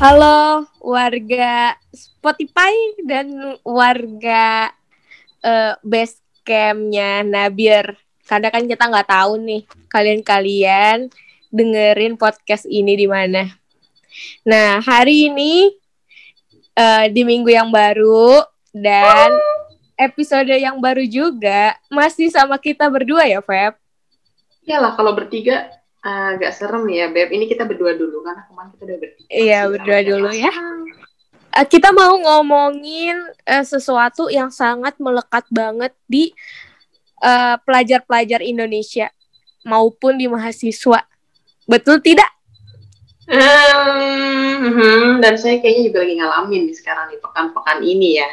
[0.00, 2.72] Halo warga Spotify
[3.04, 3.28] dan
[3.60, 4.72] warga
[5.44, 8.00] uh, base campnya Nabir.
[8.24, 11.12] Karena kan kita nggak tahu nih kalian-kalian
[11.52, 13.44] dengerin podcast ini di mana.
[14.48, 15.68] Nah hari ini
[16.80, 18.40] uh, di minggu yang baru
[18.72, 19.36] dan
[20.00, 23.76] episode yang baru juga masih sama kita berdua ya Feb.
[24.64, 25.68] Iyalah kalau bertiga
[26.00, 27.28] agak serem ya Beb.
[27.32, 29.28] Ini kita berdua dulu karena kemarin kita udah bertiga.
[29.28, 30.52] Iya berdua dulu ya.
[31.50, 36.32] Uh, kita mau ngomongin uh, sesuatu yang sangat melekat banget di
[37.68, 39.12] pelajar-pelajar uh, Indonesia
[39.60, 41.04] maupun di mahasiswa.
[41.68, 42.32] Betul tidak?
[43.30, 48.28] Hmm, dan saya kayaknya juga lagi ngalamin nih sekarang nih pekan-pekan ini ya.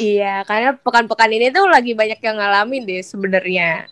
[0.00, 3.84] Iya, karena pekan-pekan ini tuh lagi banyak yang ngalamin deh sebenarnya.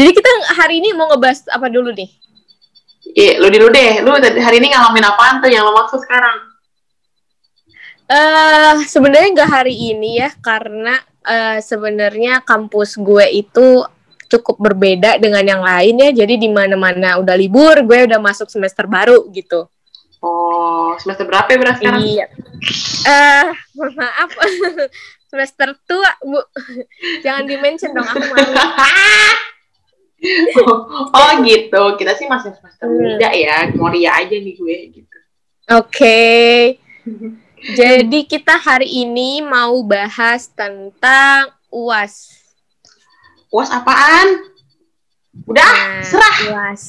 [0.00, 2.08] Jadi kita hari ini mau ngebahas apa dulu nih?
[3.12, 4.00] Iya, lu dulu deh.
[4.00, 6.40] Lu hari ini ngalamin apaan tuh yang lo maksud sekarang?
[8.08, 13.84] Eh, uh, sebenarnya nggak hari ini ya, karena uh, sebenarnya kampus gue itu
[14.32, 16.24] cukup berbeda dengan yang lain ya.
[16.24, 19.68] Jadi di mana-mana udah libur, gue udah masuk semester baru gitu.
[20.24, 22.00] Oh, semester berapa ya berarti sekarang?
[22.00, 22.26] Iya.
[23.04, 24.32] Eh, uh, maaf.
[25.30, 26.40] semester tua, Bu.
[27.24, 28.56] Jangan di-mention dong aku malu.
[31.16, 31.82] oh, gitu.
[31.96, 33.16] Kita sih masih semester hmm.
[33.16, 33.56] muda ya.
[33.74, 35.18] Moria aja nih gue gitu.
[35.70, 35.86] Oke.
[35.86, 36.58] Okay.
[37.80, 42.40] Jadi kita hari ini mau bahas tentang UAS.
[43.52, 44.48] UAS apaan?
[45.44, 46.36] Udah, nah, serah.
[46.48, 46.82] UAS.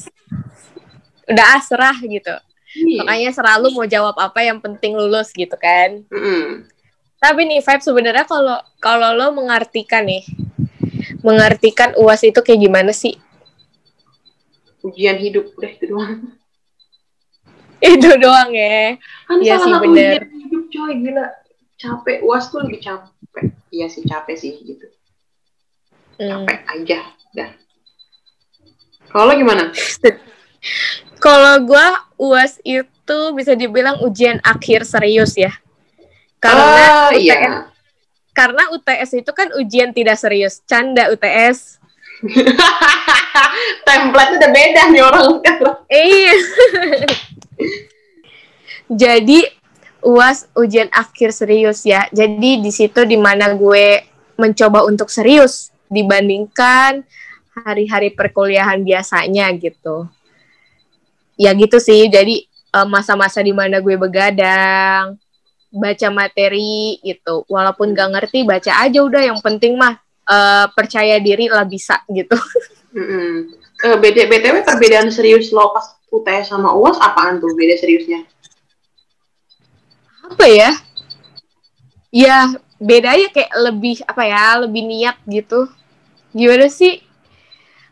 [1.28, 2.34] Udah ah, serah gitu.
[2.72, 3.04] Iya.
[3.04, 6.08] Makanya selalu mau jawab apa yang penting lulus gitu kan.
[6.08, 6.46] Mm -hmm.
[7.22, 10.26] Tapi nih Vibe sebenarnya kalau kalau lo mengartikan nih,
[11.22, 13.14] mengartikan UAS itu kayak gimana sih?
[14.82, 16.34] Ujian hidup, udah itu doang.
[17.94, 18.98] itu doang ya.
[19.26, 20.26] Kan iya sih bener.
[20.26, 21.26] Ujian hidup coy, gila.
[21.78, 23.44] Capek, UAS tuh lebih capek.
[23.74, 24.86] Iya sih capek sih gitu.
[26.18, 26.46] Hmm.
[26.46, 26.98] Capek aja,
[27.34, 27.50] dah.
[29.10, 29.70] Kalau gimana?
[31.24, 31.86] Kalau gue
[32.18, 35.54] UAS itu bisa dibilang ujian akhir serius ya.
[36.42, 36.66] Karena
[37.06, 37.70] oh, UTS, iya.
[38.34, 41.78] karena UTS itu kan ujian tidak serius, canda UTS.
[43.86, 45.42] Template udah beda nih orang
[45.90, 46.34] Iya.
[48.92, 49.40] Jadi
[50.02, 52.06] UAS ujian akhir serius ya.
[52.10, 54.02] Jadi di situ di mana gue
[54.38, 57.06] mencoba untuk serius dibandingkan
[57.52, 60.06] hari-hari perkuliahan biasanya gitu.
[61.38, 62.06] Ya gitu sih.
[62.06, 65.18] Jadi uh, masa-masa di mana gue begadang
[65.72, 67.46] baca materi gitu.
[67.48, 69.22] Walaupun gak ngerti baca aja udah.
[69.22, 72.36] Yang penting mah uh, percaya diri lah bisa gitu.
[72.92, 73.32] Mm -hmm.
[73.88, 78.20] uh, beda btw perbedaan serius lo pas UTS sama uas apaan tuh beda seriusnya?
[80.28, 80.70] Apa ya?
[82.12, 85.72] Ya beda ya kayak lebih apa ya lebih niat gitu.
[86.36, 87.00] Gimana sih?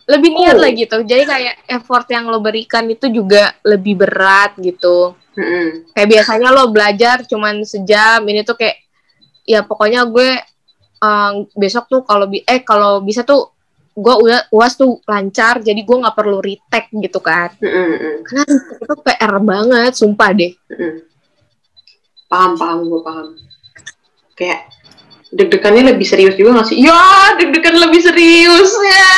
[0.05, 0.61] Lebih niat oh.
[0.61, 0.97] lah gitu.
[1.01, 5.17] Jadi kayak effort yang lo berikan itu juga lebih berat gitu.
[5.31, 5.95] Mm-hmm.
[5.95, 8.83] kayak biasanya lo belajar cuman sejam ini tuh kayak
[9.47, 10.37] ya pokoknya gue
[11.01, 13.53] um, besok tuh kalau bi eh kalau bisa tuh
[13.91, 18.23] gue udah uas tuh lancar jadi gue nggak perlu retake gitu kan mm-hmm.
[18.23, 18.45] karena
[18.81, 20.95] itu pr banget sumpah deh mm-hmm.
[22.31, 23.29] paham paham gue paham
[24.39, 24.71] kayak
[25.31, 26.83] deg-degannya lebih serius juga gak sih?
[26.83, 29.15] Ya, deg-degan lebih serius ya.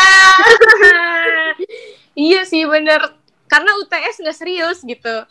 [2.28, 3.00] iya sih bener.
[3.49, 5.25] Karena UTS nggak serius gitu.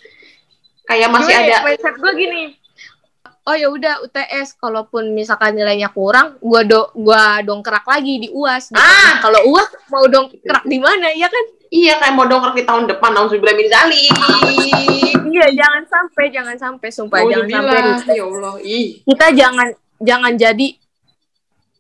[0.89, 1.57] Kayak masih gue, ada.
[1.65, 2.43] Mindset gue gini.
[3.41, 8.69] Oh ya udah UTS, kalaupun misalkan nilainya kurang, gue do gua dongkrak lagi di UAS.
[8.69, 8.77] Gitu.
[8.77, 11.45] Ah, kalau UAS mau dongkrak di mana ya kan?
[11.73, 14.03] Iya kayak mau dongkrak di tahun depan tahun sembilan Zali.
[15.33, 18.13] iya jangan sampai jangan sampai sumpah oh, jangan sampai.
[18.13, 18.87] Ya Allah, ih.
[19.09, 19.67] Kita jangan
[19.97, 20.67] jangan jadi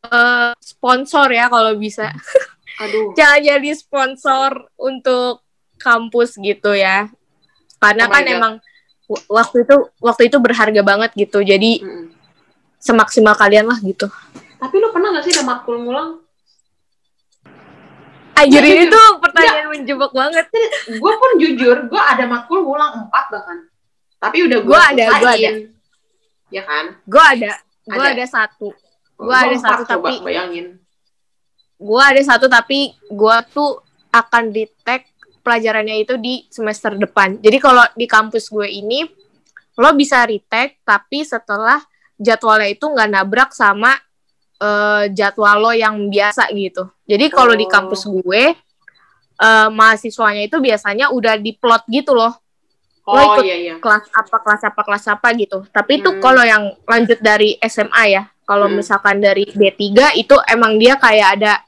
[0.09, 2.09] uh, sponsor ya kalau bisa.
[2.81, 3.13] Aduh.
[3.13, 5.45] jangan jadi sponsor untuk
[5.77, 7.05] kampus gitu ya.
[7.77, 8.33] Karena oh kan God.
[8.33, 8.53] emang
[9.27, 11.43] waktu itu waktu itu berharga banget gitu.
[11.43, 12.05] Jadi mm.
[12.81, 14.09] semaksimal kalian lah gitu.
[14.61, 16.21] Tapi lu pernah gak sih ada makul ngulang?
[18.37, 19.69] Anjir ini tuh pertanyaan ya.
[19.69, 20.45] menjebak banget.
[20.89, 23.57] gue pun jujur, gue ada makul ngulang empat bahkan.
[24.17, 25.51] Tapi udah gue ada, gue ada.
[26.49, 26.97] Ya kan?
[27.05, 28.69] Gue ada gue ada satu
[29.17, 30.77] gue ada satu tapi bayangin
[31.81, 33.81] gue ada satu tapi gue tuh
[34.13, 35.01] akan di tag
[35.41, 39.05] pelajarannya itu di semester depan jadi kalau di kampus gue ini
[39.77, 41.81] lo bisa retake tapi setelah
[42.21, 43.97] jadwalnya itu nggak nabrak sama
[44.61, 47.59] uh, jadwal lo yang biasa gitu jadi kalau oh.
[47.59, 48.43] di kampus gue
[49.41, 52.37] uh, mahasiswanya itu biasanya udah diplot gitu loh
[53.01, 53.75] lo Oh ikut iya iya.
[53.81, 56.21] kelas apa kelas apa kelas apa gitu tapi itu Hmm.
[56.21, 58.77] kalau yang lanjut dari SMA ya kalau Hmm.
[58.77, 61.65] misalkan dari D3 itu emang dia kayak ada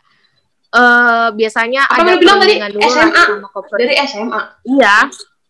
[0.73, 2.57] eh biasanya Apa ada bilang tadi?
[2.81, 3.23] SMA?
[3.71, 4.41] Dari SMA.
[4.65, 4.95] iya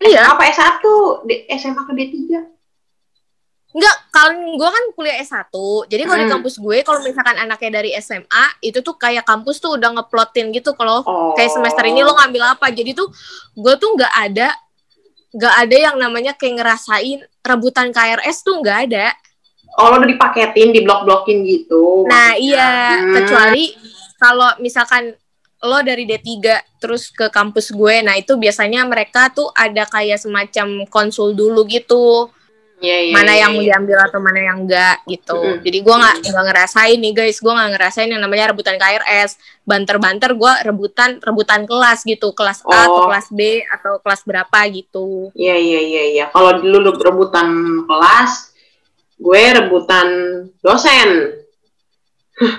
[0.01, 0.83] iya Apa S1?
[1.23, 2.15] D- SMA ke D3?
[3.73, 5.49] enggak kalau gue kan kuliah S1
[5.87, 6.33] jadi kalau di Hmm.
[6.37, 8.29] kampus gue kalau misalkan anaknya dari SMA
[8.61, 11.33] itu tuh kayak kampus tuh udah ngeplotin gitu kalau Oh.
[11.33, 13.09] kayak semester ini lo ngambil apa jadi tuh
[13.51, 14.53] gue tuh nggak ada
[15.31, 19.09] nggak ada yang namanya kayak ngerasain rebutan KRS tuh nggak ada
[19.73, 22.05] Oh, lo udah dipaketin, diblok-blokin gitu.
[22.05, 23.09] Nah iya, Hmm.
[23.17, 23.73] kecuali
[24.23, 25.11] kalau misalkan
[25.63, 26.39] lo dari D3
[26.79, 32.31] terus ke kampus gue, nah itu biasanya mereka tuh ada kayak semacam konsul dulu gitu,
[32.83, 33.67] Iya, iya, mana iya, yang mau iya.
[33.71, 35.39] diambil atau mana yang enggak gitu.
[35.39, 35.63] Mm-mm.
[35.63, 40.35] Jadi gue nggak nggak ngerasain nih guys, gue nggak ngerasain yang namanya rebutan KRS, banter-banter
[40.35, 42.75] gue rebutan rebutan kelas gitu, kelas A Oh.
[42.83, 45.31] atau kelas B atau kelas berapa gitu.
[45.31, 46.25] Iya, iya, iya, iya.
[46.35, 47.47] Kalau dulu lu rebutan
[47.87, 48.51] kelas,
[49.15, 50.07] gue rebutan
[50.59, 51.39] dosen.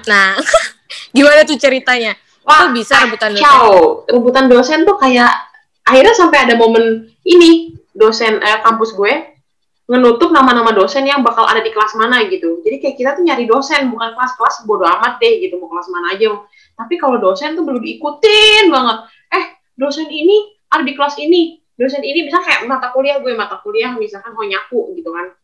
[0.08, 0.40] Nah,
[1.14, 2.14] gimana tuh ceritanya?
[2.44, 3.44] Wah, Kok bisa rebutan dosen?
[3.44, 4.05] Ciao.
[4.05, 5.32] Rebutan dosen tuh kayak
[5.85, 9.35] akhirnya sampai ada momen ini dosen eh, kampus gue
[9.85, 12.64] ngenutup nama-nama dosen yang bakal ada di kelas mana gitu.
[12.64, 16.17] Jadi kayak kita tuh nyari dosen bukan kelas-kelas bodo amat deh gitu mau kelas mana
[16.17, 16.32] aja.
[16.75, 18.99] Tapi kalau dosen tuh belum diikutin banget.
[19.37, 19.44] Eh,
[19.76, 21.61] dosen ini ada di kelas ini.
[21.76, 25.37] Dosen ini bisa kayak mata kuliah gue mata kuliah misalkan Honyaku gitu kan.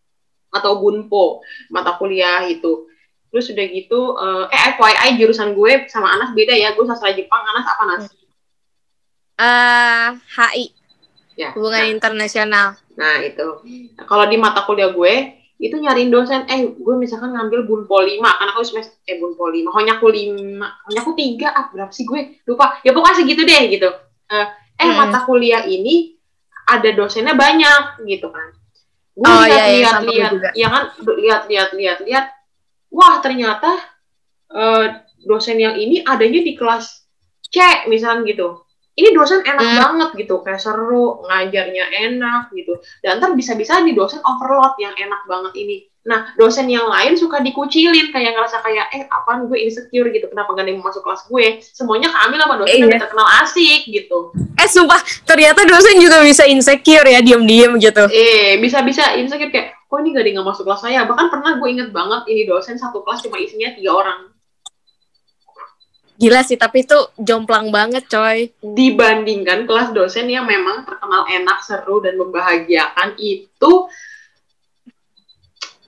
[0.56, 2.88] Atau Bunpo mata kuliah itu.
[3.30, 6.74] Terus udah gitu eh, eh FYI jurusan gue sama Anas beda ya.
[6.74, 8.04] Gue sastra Jepang, Anas apa Anas?
[9.40, 10.64] eh HI,
[11.38, 11.56] Ya.
[11.56, 12.76] hubungan internasional.
[13.00, 13.48] Nah, itu.
[13.96, 15.14] Nah, kalau di mata kuliah gue,
[15.56, 19.72] itu nyariin dosen, eh, gue misalkan ngambil Bunpo 5, karena aku semester, eh, Bunpo 5,
[19.72, 22.44] Honyaku 5, Honyaku 3, ah, berapa sih gue?
[22.44, 22.80] Lupa.
[22.84, 23.88] Ya, pokoknya segitu deh, gitu.
[24.28, 24.46] Eh,
[24.76, 24.96] eh Hmm.
[25.00, 26.16] mata kuliah ini
[26.68, 28.52] ada dosennya banyak, gitu kan.
[29.16, 30.48] Gue Oh, iya, iya, lihat, sama gue lihat, juga.
[30.52, 30.82] ya kan,
[31.16, 32.26] lihat, lihat, lihat, lihat.
[33.00, 33.80] Wah, ternyata
[34.52, 34.86] eh,
[35.24, 36.84] dosen yang ini adanya di kelas
[37.48, 37.56] C,
[37.88, 38.60] misalnya gitu
[38.98, 39.78] ini dosen enak Hmm.
[39.80, 42.76] banget gitu, kayak seru, ngajarnya enak gitu.
[43.00, 45.88] Dan ntar bisa-bisa di dosen overload yang enak banget ini.
[46.04, 50.52] Nah, dosen yang lain suka dikucilin, kayak ngerasa kayak, eh, apaan gue insecure gitu, kenapa
[50.52, 51.60] gak ada yang masuk kelas gue?
[51.64, 53.00] Semuanya keambil sama dosen yang Iya.
[53.00, 54.18] terkenal asik gitu.
[54.58, 58.04] Eh sumpah, ternyata dosen juga bisa insecure ya, diem-diem gitu.
[58.12, 61.02] Eh, bisa-bisa insecure kayak, kok ini gak ada yang masuk kelas saya?
[61.02, 64.30] Bahkan pernah gue inget banget, ini dosen satu kelas cuma isinya tiga orang.
[66.20, 68.54] Gila sih, tapi itu jomplang banget coy.
[68.62, 73.72] dibandingkan kelas dosen yang memang terkenal enak, seru, dan membahagiakan itu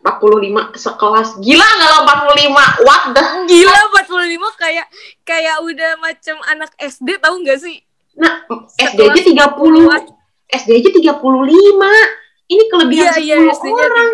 [0.02, 1.28] 45 sekelas.
[1.38, 2.82] Gila nggak lo 45?
[2.82, 3.24] What the?
[3.46, 4.86] Gila 45 kayak
[5.22, 7.78] kayak udah macam anak SD tahu nggak sih?
[8.18, 8.42] Nah,
[8.80, 9.62] SD aja 30.
[10.48, 12.21] SD aja 35.
[12.52, 14.10] Ini kelebihan Iya, iya, 10 SD-nya orang.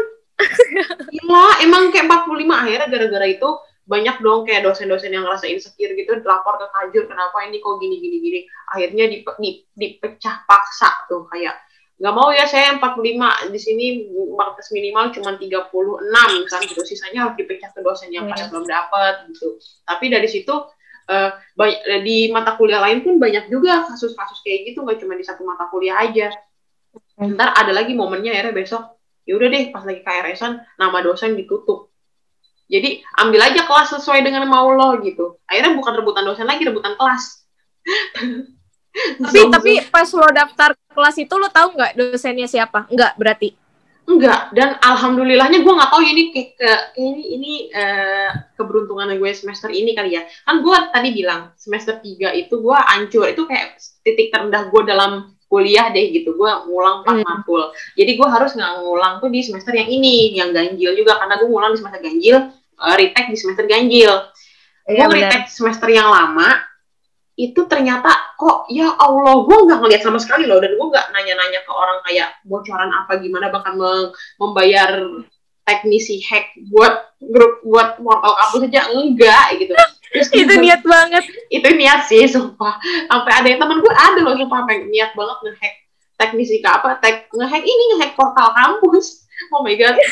[1.10, 3.48] Gila, emang kayak 45 akhirnya gara-gara itu
[3.88, 7.96] banyak dong kayak dosen-dosen yang ngerasa insecure gitu lapor ke kajur kenapa ini kok gini
[7.96, 11.56] gini gini akhirnya di, di- dipecah paksa tuh kayak
[11.96, 13.86] nggak mau ya saya 45 di sini
[14.36, 15.72] batas minimal cuma 36
[16.46, 18.50] kan gitu sisanya harus dipecah ke dosen yang pada Hmm.
[18.54, 20.52] belum dapat gitu tapi dari situ
[21.08, 25.24] eh, banyak, di mata kuliah lain pun banyak juga kasus-kasus kayak gitu nggak cuma di
[25.24, 26.28] satu mata kuliah aja.
[27.18, 28.82] Ntar ada lagi momennya akhirnya besok
[29.26, 31.90] ya udah deh pas lagi KRS-an nama dosen ditutup
[32.68, 36.94] jadi ambil aja kelas sesuai dengan mau lo gitu akhirnya bukan rebutan dosen lagi rebutan
[36.94, 37.42] kelas
[38.98, 42.88] Tapi tapi pas lo daftar kelas itu lo tahu nggak dosennya siapa?
[42.90, 43.48] Nggak berarti.
[44.08, 49.30] Enggak, dan alhamdulillahnya gue nggak tahu ya ini kayak ke ini ini eh, keberuntungan gue
[49.36, 50.24] semester ini kali ya.
[50.48, 55.36] Kan gue tadi bilang semester 3 itu gue hancur, itu kayak titik terendah gue dalam
[55.48, 56.36] kuliah deh gitu.
[56.36, 57.24] Gue ngulang 4 Hmm.
[57.24, 57.72] matkul.
[57.96, 61.48] Jadi gue harus nggak ngulang tuh di semester yang ini, yang ganjil juga karena gue
[61.48, 62.36] ngulang di semester ganjil,
[62.78, 64.12] eh, retake di semester ganjil.
[64.88, 66.48] Iya, gue retake semester yang lama
[67.38, 71.62] itu ternyata kok ya Allah gue nggak ngeliat sama sekali loh dan gue nggak nanya-nanya
[71.62, 74.10] ke orang kayak bocoran apa gimana bahkan mem-
[74.42, 75.06] membayar
[75.62, 79.70] teknisi hack buat grup buat portal kampus aja enggak gitu
[80.08, 81.24] Terus Itu niat banget.
[81.48, 82.76] itu niat sih sumpah.
[83.04, 84.64] Sampai ada yang teman gue ada loh sumpah.
[84.66, 85.74] Niat banget ngehack
[86.16, 89.28] teknisi ke apa tek ngehack ini ngehack portal kampus.
[89.50, 89.94] Oh my god.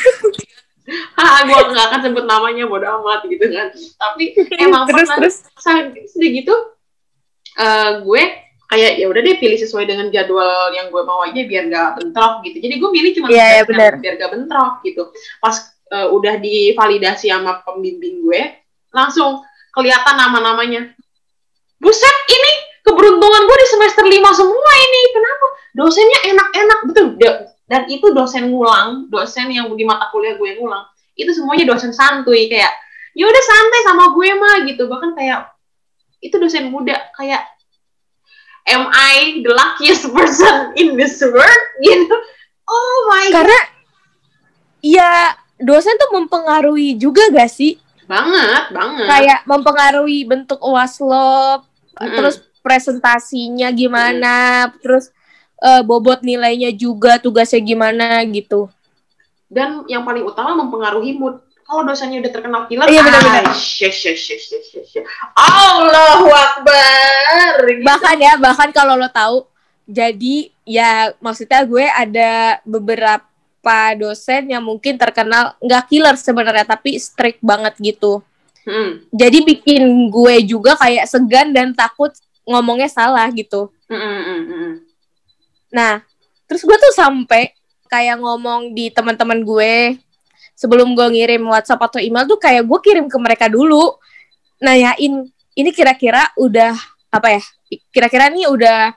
[1.19, 3.67] Ah gue nggak akan sebut namanya bodo amat gitu kan.
[3.75, 4.31] Tapi
[4.63, 5.17] emang terus pernah.
[5.19, 5.35] terus.
[6.07, 6.55] sedih gitu
[7.59, 8.21] eh, gue
[8.67, 12.39] kayak ya udah deh pilih sesuai dengan jadwal yang gue mau aja biar gak bentrok
[12.43, 12.57] gitu.
[12.61, 13.91] Jadi gue milih cuma Iya, iya, biar- benar.
[13.99, 15.03] biar gak bentrok gitu.
[15.39, 15.55] Pas
[15.87, 18.41] eh, udah divalidasi sama pembimbing gue
[18.89, 19.43] langsung
[19.77, 20.81] kelihatan nama-namanya.
[21.77, 25.01] Buset ini keberuntungan gue di semester 5 semua ini.
[25.13, 25.45] Kenapa?
[25.77, 27.07] Dosennya enak-enak betul.
[27.67, 30.89] Dan itu dosen ngulang dosen yang di mata kuliah gue ngulang.
[31.13, 32.73] Itu semuanya dosen santuy kayak
[33.13, 34.89] ya udah santai sama gue mah gitu.
[34.89, 35.53] Bahkan kayak
[36.25, 37.45] itu dosen muda kayak
[38.65, 41.63] am I the luckiest person in this world?
[41.85, 42.15] Gitu.
[42.67, 43.59] Oh my Karena
[44.81, 47.77] ya dosen tuh mempengaruhi juga gak sih?
[48.07, 51.61] Banget banget Kayak mempengaruhi bentuk uas lo,
[51.99, 52.15] Mm-mm.
[52.15, 55.11] terus presentasinya gimana, terus
[55.59, 58.71] eh, bobot nilainya juga, tugasnya gimana gitu.
[59.47, 64.27] dan yang paling utama mempengaruhi mood kalau dosennya udah terkenal killer Iya, ah, shush, shush,
[64.27, 65.03] shush.
[65.35, 67.83] Allahu Akbar gitu.
[67.83, 69.43] Bahkan ya, bahkan kalau lo tahu,
[69.83, 73.23] jadi ya maksudnya gue ada beberapa
[73.97, 78.23] dosen yang mungkin terkenal nggak killer sebenarnya, tapi strict banget gitu.
[78.67, 82.11] Hmm, Jadi bikin gue juga kayak segan dan takut
[82.43, 83.71] ngomongnya salah gitu.
[83.87, 84.73] hmm, hmm, hmm, hmm.
[85.71, 86.03] Nah,
[86.47, 87.55] terus gue tuh sampai
[87.87, 89.95] kayak ngomong di teman-teman gue
[90.57, 93.95] sebelum gue ngirim WhatsApp atau email tuh kayak gue kirim ke mereka dulu
[94.59, 96.75] nanyain ini kira-kira udah
[97.09, 97.41] apa ya?
[97.91, 98.93] Kira-kira nih udah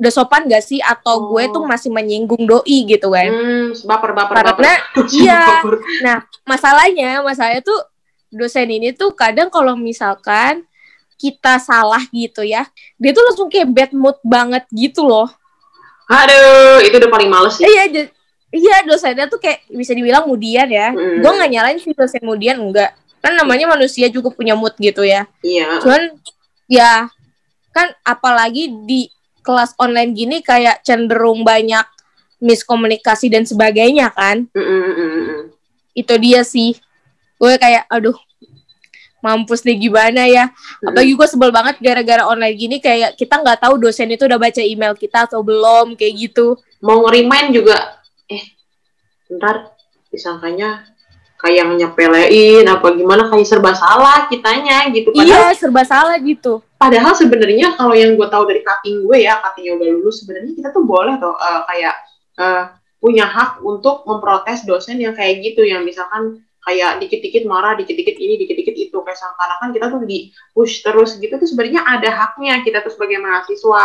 [0.00, 1.52] udah sopan gak sih atau gue Oh.
[1.52, 3.28] tuh masih menyinggung doi gitu kan?
[3.28, 5.04] Hmm, baper baper Karena baper.
[5.12, 5.40] iya.
[5.60, 5.74] Baper.
[6.00, 7.76] Nah, masalahnya, masalahnya tuh
[8.32, 10.64] dosen ini tuh kadang kalau misalkan
[11.14, 12.64] kita salah gitu ya,
[12.96, 15.28] dia tuh langsung kayak bad mood banget gitu loh.
[16.08, 17.62] Aduh, itu udah paling males sih.
[17.62, 18.08] Iya,
[18.50, 20.90] iya dosennya tuh kayak bisa dibilang mudian ya.
[20.90, 21.20] Hmm.
[21.20, 22.96] Gue nggak nyalain sih dosen mudian enggak.
[23.20, 25.28] Kan namanya manusia juga punya mood gitu ya.
[25.44, 25.78] Iya.
[25.84, 26.16] Cuman
[26.66, 27.12] ya
[27.70, 29.06] kan apalagi di
[29.40, 31.84] kelas online gini kayak cenderung banyak
[32.40, 34.48] miskomunikasi dan sebagainya kan.
[34.56, 35.42] Hmm, hmm, hmm, hmm.
[35.92, 36.76] Itu dia sih.
[37.36, 38.16] Gue kayak aduh
[39.20, 40.48] mampus deh gimana ya.
[40.80, 44.60] Apalagi gue sebel banget gara-gara online gini kayak kita nggak tahu dosen itu udah baca
[44.64, 46.56] email kita atau belum kayak gitu.
[46.80, 48.00] Mau nge-remind juga,
[48.32, 48.56] eh,
[49.36, 49.76] ntar
[50.08, 50.88] disangkanya
[51.40, 55.12] kayak nyepelein apa gimana kayak serba salah kitanya gitu.
[55.12, 56.64] Padahal Iya, serba salah gitu.
[56.80, 60.68] Padahal sebenarnya kalau yang gue tahu dari cutting gue ya cuttingnya udah lulus sebenarnya kita
[60.72, 61.94] tuh boleh tuh eh, kayak
[62.40, 62.64] eh,
[63.00, 68.36] punya hak untuk memprotes dosen yang kayak gitu yang misalkan kayak dikit-dikit marah dikit-dikit ini
[68.36, 72.84] dikit-dikit itu kayak seakan-akan kita tuh di push terus gitu tuh sebenarnya ada haknya kita
[72.84, 73.84] tuh sebagai mahasiswa.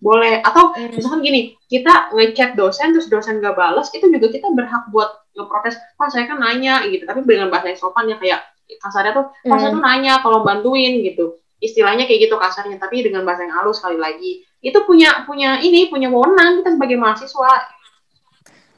[0.00, 0.40] Boleh.
[0.40, 5.28] Atau misalkan gini kita ngechat dosen terus dosen gak balas itu juga kita berhak buat
[5.36, 7.04] ngeprotes pak saya kan nanya gitu.
[7.04, 8.40] Tapi dengan bahasa yang sopan ya kayak
[8.80, 9.76] kasarnya tuh pak saya Hmm.
[9.76, 13.96] tuh nanya tolong bantuin gitu istilahnya kayak gitu kasarnya tapi dengan bahasa yang halus sekali
[13.96, 17.52] lagi itu punya punya ini punya wewenang kita sebagai mahasiswa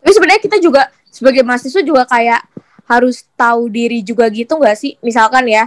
[0.03, 2.47] Tapi sebenarnya kita juga sebagai mahasiswa juga kayak
[2.87, 4.95] harus tahu diri juga gitu nggak sih?
[5.03, 5.67] Misalkan ya,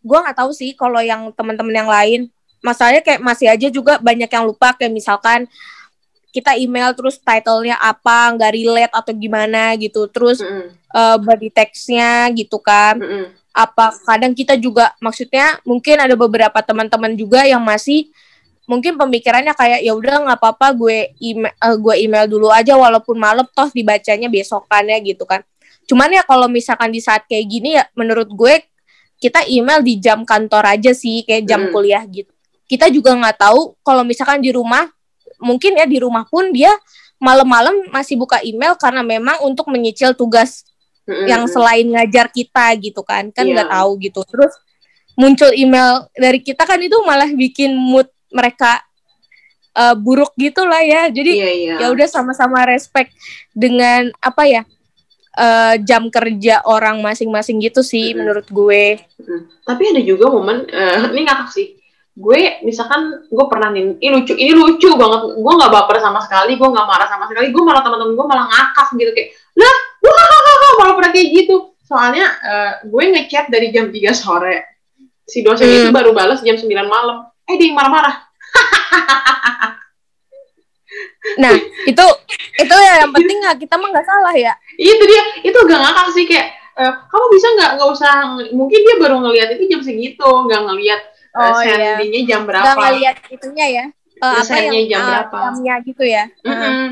[0.00, 2.20] gua nggak tahu sih kalau yang teman-teman yang lain.
[2.64, 5.44] Masalahnya kayak masih aja juga banyak yang lupa kayak misalkan
[6.32, 10.08] kita email terus title-nya apa, nggak relate atau gimana gitu.
[10.08, 12.96] Terus Mm-mm, eh, body text-nya gitu kan.
[12.96, 13.43] mm-mm.
[13.54, 18.10] Apa kadang kita juga maksudnya mungkin ada beberapa teman-teman juga yang masih
[18.66, 23.44] mungkin pemikirannya kayak ya udah nggak apa-apa gue email gue email dulu aja walaupun malam
[23.52, 25.44] toh dibacanya besokannya gitu kan
[25.84, 28.64] cuman ya kalau misalkan di saat kayak gini ya menurut gue
[29.20, 31.72] kita email di jam kantor aja sih kayak jam Hmm.
[31.76, 32.32] kuliah gitu
[32.64, 34.88] kita juga nggak tahu kalau misalkan di rumah
[35.36, 36.72] mungkin ya di rumah pun dia
[37.20, 40.64] malam-malam masih buka email karena memang untuk menyicil tugas
[41.04, 41.26] Mm-mm.
[41.28, 43.52] yang selain ngajar kita gitu kan kan Iya.
[43.54, 44.52] nggak tahu gitu terus
[45.14, 48.80] muncul email dari kita kan itu malah bikin mood mereka
[49.72, 53.12] eh, buruk gitu lah ya jadi iya iya ya udah sama-sama respect
[53.52, 54.62] dengan apa ya
[55.34, 58.18] eh, jam kerja orang masing-masing gitu sih Mm-mm.
[58.18, 59.42] menurut gue Mm.
[59.62, 61.76] tapi ada juga momen eh, ini ngakak sih
[62.14, 66.54] gue misalkan gue pernah nih ini lucu ini lucu banget gue nggak baper sama sekali
[66.54, 70.74] gue nggak marah sama sekali gue malah teman-teman gue malah ngakak gitu kayak lah wah
[70.80, 71.56] malah pernah kayak gitu.
[71.84, 74.56] Soalnya eh, gue ngechat dari jam 3 sore.
[75.24, 75.76] Si dosen Hmm.
[75.78, 77.28] itu baru balas jam 9 malam.
[77.44, 78.24] Eh dia marah-marah.
[81.40, 81.54] Nah
[81.88, 82.04] itu
[82.54, 84.52] itu ya yang penting nggak kita mah nggak salah ya.
[84.76, 85.22] Itu dia.
[85.42, 86.46] Itu agak ngakak sih kayak
[86.76, 88.12] eh, kamu bisa nggak nggak usah
[88.52, 91.00] mungkin dia baru ngelihat itu jam segitu nggak ngelihat
[91.34, 91.98] eh, Oh, iya.
[92.28, 92.62] jam berapa.
[92.62, 93.84] nggak ngeliat itunya ya.
[94.14, 95.36] Eh, apa yang jam eh, berapa.
[95.50, 96.24] jamnya gitu ya.
[96.46, 96.82] Mm-mm.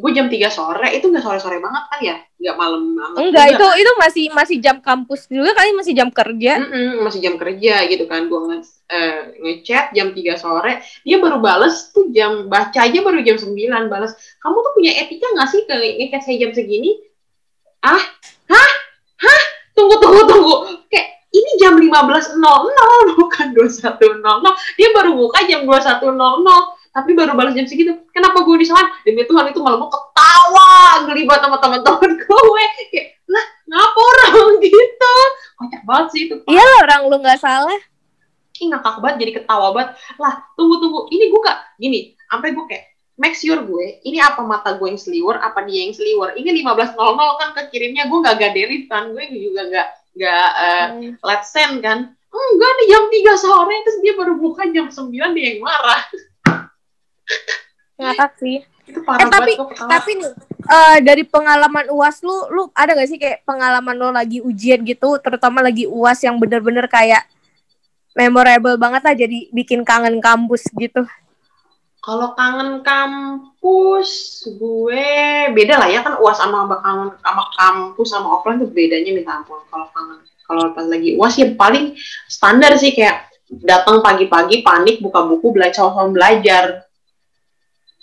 [0.00, 2.16] Gue jam 3 sore itu nggak sore-sore banget kan ya?
[2.40, 3.18] Nggak malam banget.
[3.28, 7.34] enggak itu itu masih masih jam kampus juga kali masih jam kerja Mm-mm, masih jam
[7.36, 8.26] kerja gitu kan.
[8.32, 10.72] Gue nge eh, ngechat jam 3 sore,
[11.04, 13.52] dia baru bales tuh jam baca aja baru jam 9
[13.92, 14.12] bales.
[14.40, 16.96] Kamu tuh punya etika nggak sih ke ngechat saya jam segini?
[17.80, 18.00] Ah,
[18.48, 18.70] hah,
[19.20, 19.42] hah?
[19.76, 20.54] Tunggu tunggu tunggu.
[20.88, 22.36] Kayak ini jam 15.00
[23.16, 24.76] bukan 21.00.
[24.76, 27.94] Dia baru buka jam 21.00 tapi baru balas jam segitu.
[28.10, 28.90] Kenapa gue disalahin?
[29.06, 32.64] Demi Tuhan itu malah gue ketawa wah geli banget sama teman-teman gue.
[32.90, 34.34] Kayak lah ngapa orang
[34.66, 35.14] gitu?
[35.54, 36.36] Kocak banget sih itu.
[36.50, 37.80] Iya lah orang lu nggak salah.
[38.60, 39.90] Ih ngakak banget jadi ketawa banget.
[40.18, 41.00] Lah tunggu tunggu.
[41.14, 42.84] Ini gue gak gini sampai gue kayak
[43.20, 46.96] make sure gue ini apa mata gue yang seliwer apa dia yang seliwer ini 15.00
[47.36, 51.10] kan kekirimnya gue gak gadelit kan gue juga gak gak uh, hmm.
[51.22, 52.18] let send kan.
[52.30, 56.02] Enggak nih jam 3 sore terus dia baru buka jam 9 dia yang marah
[58.00, 58.64] ngakak sih.
[58.88, 60.30] Itu parah eh, tapi banget, tapi nih
[60.66, 65.14] uh, dari pengalaman uas lu lu ada gak sih kayak pengalaman lo lagi ujian gitu
[65.22, 67.22] terutama lagi uas yang bener-bener kayak
[68.18, 71.06] memorable banget lah jadi bikin kangen kampus gitu?
[72.00, 75.06] Kalau kangen kampus gue
[75.52, 79.60] beda lah ya kan uas sama kangen sama kampus sama offline tuh bedanya minta ampun.
[79.68, 80.18] Kalau kangen
[80.50, 81.94] kalau pas lagi uas ya paling
[82.26, 83.30] standar sih kayak
[83.62, 86.89] datang pagi-pagi panik buka buku belajar belajar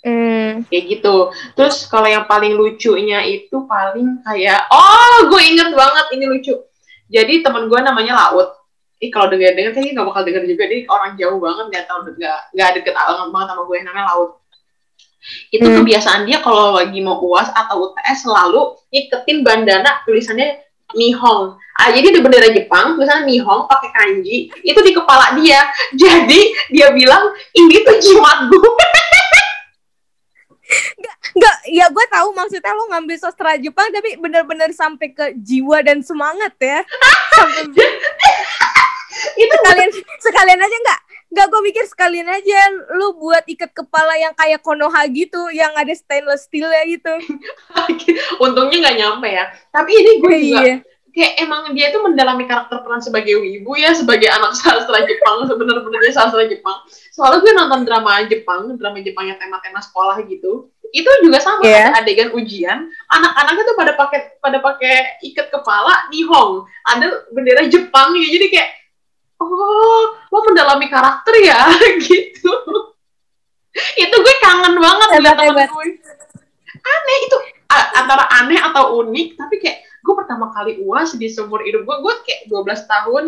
[0.07, 0.63] Hmm.
[0.71, 1.15] Kayak gitu.
[1.59, 6.55] Terus kalau yang paling lucunya itu paling kayak, oh gue inget banget ini lucu.
[7.11, 8.55] Jadi temen gue namanya Laut.
[8.97, 10.63] Ih kalau denger denger kayaknya gak bakal denger juga.
[10.71, 14.31] Dia orang jauh banget, nggak tahu nggak nggak deket banget sama gue namanya Laut.
[15.51, 15.75] Itu hmm.
[15.83, 20.63] kebiasaan dia kalau lagi mau uas atau UTS selalu iketin bandana tulisannya
[20.95, 21.59] Nihong.
[21.77, 24.47] Ah, jadi di bendera Jepang tulisannya Nihong pakai kanji.
[24.63, 25.67] Itu di kepala dia.
[25.99, 28.71] Jadi dia bilang ini tuh jimat gue.
[30.67, 35.79] Enggak, enggak, ya gue tahu maksudnya lo ngambil sastra Jepang tapi bener-bener sampai ke jiwa
[35.79, 36.83] dan semangat ya.
[37.33, 37.63] sampai
[39.41, 42.59] itu sekalian sekalian aja enggak Enggak, gue mikir sekalian aja
[42.95, 47.13] lu buat ikat kepala yang kayak konoha gitu, yang ada stainless steel ya gitu.
[48.43, 49.45] Untungnya nggak nyampe ya.
[49.67, 50.75] Tapi ini gue juga iya.
[51.17, 56.13] Kayak emang dia itu mendalami karakter peran sebagai ibu ya, sebagai anak sastra Jepang, sebenarnya
[56.13, 56.77] sastra Jepang.
[57.09, 61.91] Soalnya gue nonton drama Jepang drama Jepang yang tema-tema sekolah gitu itu juga sama yeah.
[61.91, 62.87] ada adegan ujian.
[63.11, 66.63] Anak-anaknya tuh pada pakai pada pakai ikat kepala nihong.
[66.87, 68.69] Ada bendera Jepang ya jadi kayak
[69.41, 71.59] oh lo mendalami karakter ya?
[72.07, 72.53] Gitu.
[73.97, 75.65] Itu gue kangen banget ya teman gue.
[76.87, 77.37] Aneh itu
[77.99, 82.13] antara aneh atau unik tapi kayak gue pertama kali uas di seumur hidup gue gue
[82.23, 83.25] kayak 12 tahun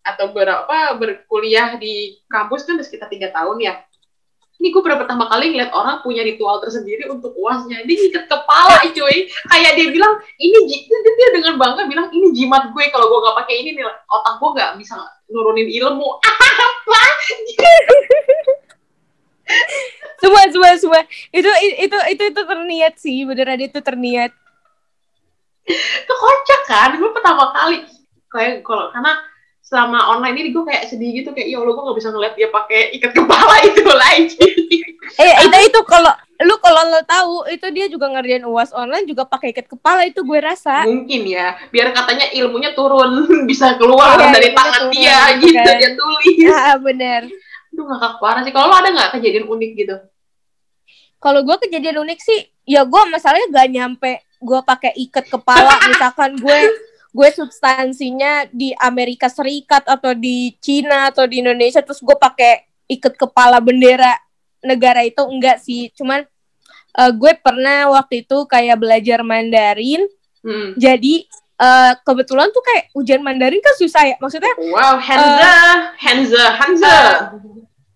[0.00, 3.74] atau berapa berkuliah di kampus kan sekitar tiga tahun ya.
[4.62, 8.78] Ini gue baru pertama kali ngeliat orang punya ritual tersendiri untuk uasnya dia ngikat kepala
[8.94, 9.26] cuy.
[9.50, 13.36] Kayak dia bilang ini dia, dia dengan bangga bilang ini jimat gue kalau gue nggak
[13.42, 14.96] pakai ini nih otak gue nggak bisa
[15.30, 16.08] nurunin ilmu.
[16.22, 17.00] Apa
[20.22, 21.00] semua semua semua.
[21.34, 21.50] Itu
[21.82, 24.30] itu itu itu terniat sih beneran itu terniat
[25.68, 27.86] itu kocak kan gue pertama kali
[28.32, 29.14] kayak kalau karena
[29.62, 32.48] selama online ini gue kayak sedih gitu kayak ya Allah gue gak bisa ngeliat dia
[32.52, 34.48] pakai ikat kepala itu lagi.
[35.16, 39.24] eh itu itu kalau lu kalau lo tahu itu dia juga ngerjain uas online juga
[39.24, 40.84] pakai ikat kepala itu gue rasa.
[40.84, 45.76] Mungkin ya, biar katanya ilmunya turun bisa keluar iya, dari tangan turun, dia gitu kan.
[45.78, 46.36] dia tulis.
[46.52, 47.20] Ah bener.
[47.72, 48.52] Itu ngakak parah sih.
[48.52, 49.96] Kalau lo ada nggak kejadian unik gitu?
[51.22, 56.34] Kalau gue kejadian unik sih, ya gue masalahnya gak nyampe gue pakai ikat kepala misalkan
[56.36, 56.60] gue
[57.12, 63.14] gue substansinya di Amerika Serikat atau di Cina atau di Indonesia terus gue pakai ikut
[63.20, 64.16] kepala bendera
[64.64, 65.92] negara itu enggak sih.
[65.92, 66.24] Cuman
[66.96, 70.08] uh, gue pernah waktu itu kayak belajar Mandarin.
[70.42, 70.74] Hmm.
[70.74, 71.22] jadi
[71.62, 74.16] uh, kebetulan tuh kayak ujian Mandarin kan susah ya.
[74.18, 77.14] Maksudnya wow Hanza uh, Hanza Hanza uh,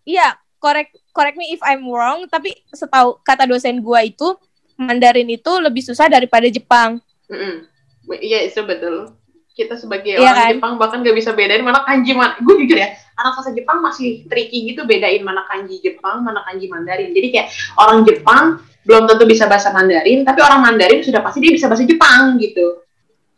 [0.06, 4.38] iya correct correct me if I'm wrong tapi setahu kata dosen gue itu
[4.76, 7.00] Mandarin itu lebih susah daripada Jepang
[7.32, 9.10] mm Iya itu betul.
[9.56, 10.50] Kita sebagai iya orang kan?
[10.54, 12.38] Jepang bahkan gak bisa bedain mana kanji mana.
[12.38, 16.70] Gue jujur ya, anak sastra Jepang masih tricky gitu bedain mana kanji Jepang, mana kanji
[16.70, 17.10] Mandarin.
[17.10, 21.50] Jadi kayak orang Jepang belum tentu bisa bahasa Mandarin, tapi orang Mandarin sudah pasti dia
[21.50, 22.84] bisa bahasa Jepang gitu.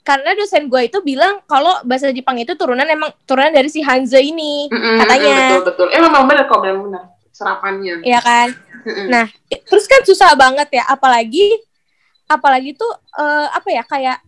[0.05, 4.21] Karena dosen gue itu bilang kalau bahasa Jepang itu turunan emang turunan dari si Hanze
[4.21, 5.37] ini, mm -mm, katanya.
[5.57, 5.87] Betul betul.
[5.97, 7.05] Eh memang benar kok, memang benar
[7.39, 8.03] serapannya.
[8.03, 8.49] Iya kan.
[9.07, 11.55] Nah, terus kan susah banget ya, apalagi
[12.27, 14.19] apalagi tuh uh, apa ya kayak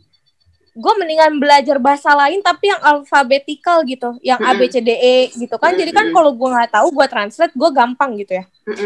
[0.70, 5.34] gue mendingan belajar bahasa lain tapi yang alfabetikal gitu, yang A B C D E
[5.34, 5.74] gitu kan.
[5.74, 8.44] Jadi kan kalau gue nggak tahu, gue translate, gue gampang gitu ya.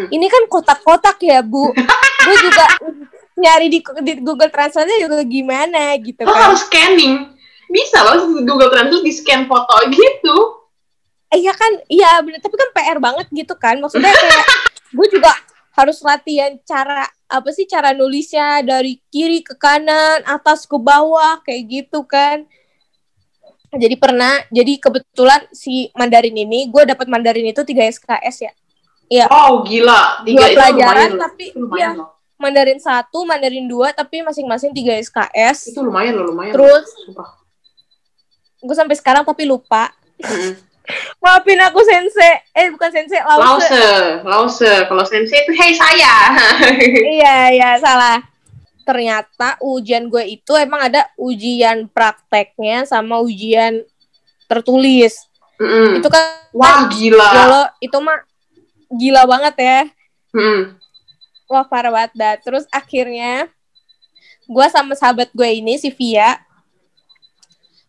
[0.08, 1.70] Ini kan kotak-kotak ya bu.
[2.24, 2.64] gue juga
[3.36, 6.54] nyari di, di Google Translate juga gimana gitu kan.
[6.54, 7.34] harus scanning.
[7.68, 10.63] Bisa loh Google Translate di scan foto gitu.
[11.34, 12.38] Iya kan, iya bener.
[12.38, 13.76] Tapi kan PR banget gitu kan.
[13.82, 14.46] Maksudnya kayak
[14.96, 15.32] gue juga
[15.74, 21.62] harus latihan cara apa sih cara nulisnya dari kiri ke kanan, atas ke bawah kayak
[21.66, 22.46] gitu kan.
[23.74, 28.52] Jadi pernah, jadi kebetulan si Mandarin ini, gue dapat Mandarin itu 3 SKS ya.
[29.10, 29.26] Iya.
[29.28, 31.44] Oh gila, tiga itu pelajaran lumayan, tapi
[31.74, 31.90] ya
[32.38, 35.74] Mandarin satu, Mandarin dua, tapi masing-masing tiga SKS.
[35.74, 36.54] Itu lumayan loh, lumayan.
[36.54, 36.86] Terus
[38.64, 39.90] gue sampai sekarang tapi lupa.
[41.18, 42.44] Maafin aku sensei.
[42.52, 43.40] Eh bukan sensei, lause.
[43.40, 43.84] Lause,
[44.28, 44.72] lause.
[44.84, 46.14] Kalau sensei itu hey saya.
[47.16, 48.20] iya, iya, salah.
[48.84, 53.80] Ternyata ujian gue itu emang ada ujian prakteknya sama ujian
[54.44, 55.24] tertulis.
[55.56, 56.04] Mm-mm.
[56.04, 57.28] Itu kan Wah gila.
[57.32, 58.20] kalau itu mah
[58.92, 59.80] gila banget ya.
[60.36, 60.60] Mm-mm.
[61.48, 62.34] Wah parah banget dah.
[62.44, 63.48] Terus akhirnya
[64.44, 66.36] gue sama sahabat gue ini si Via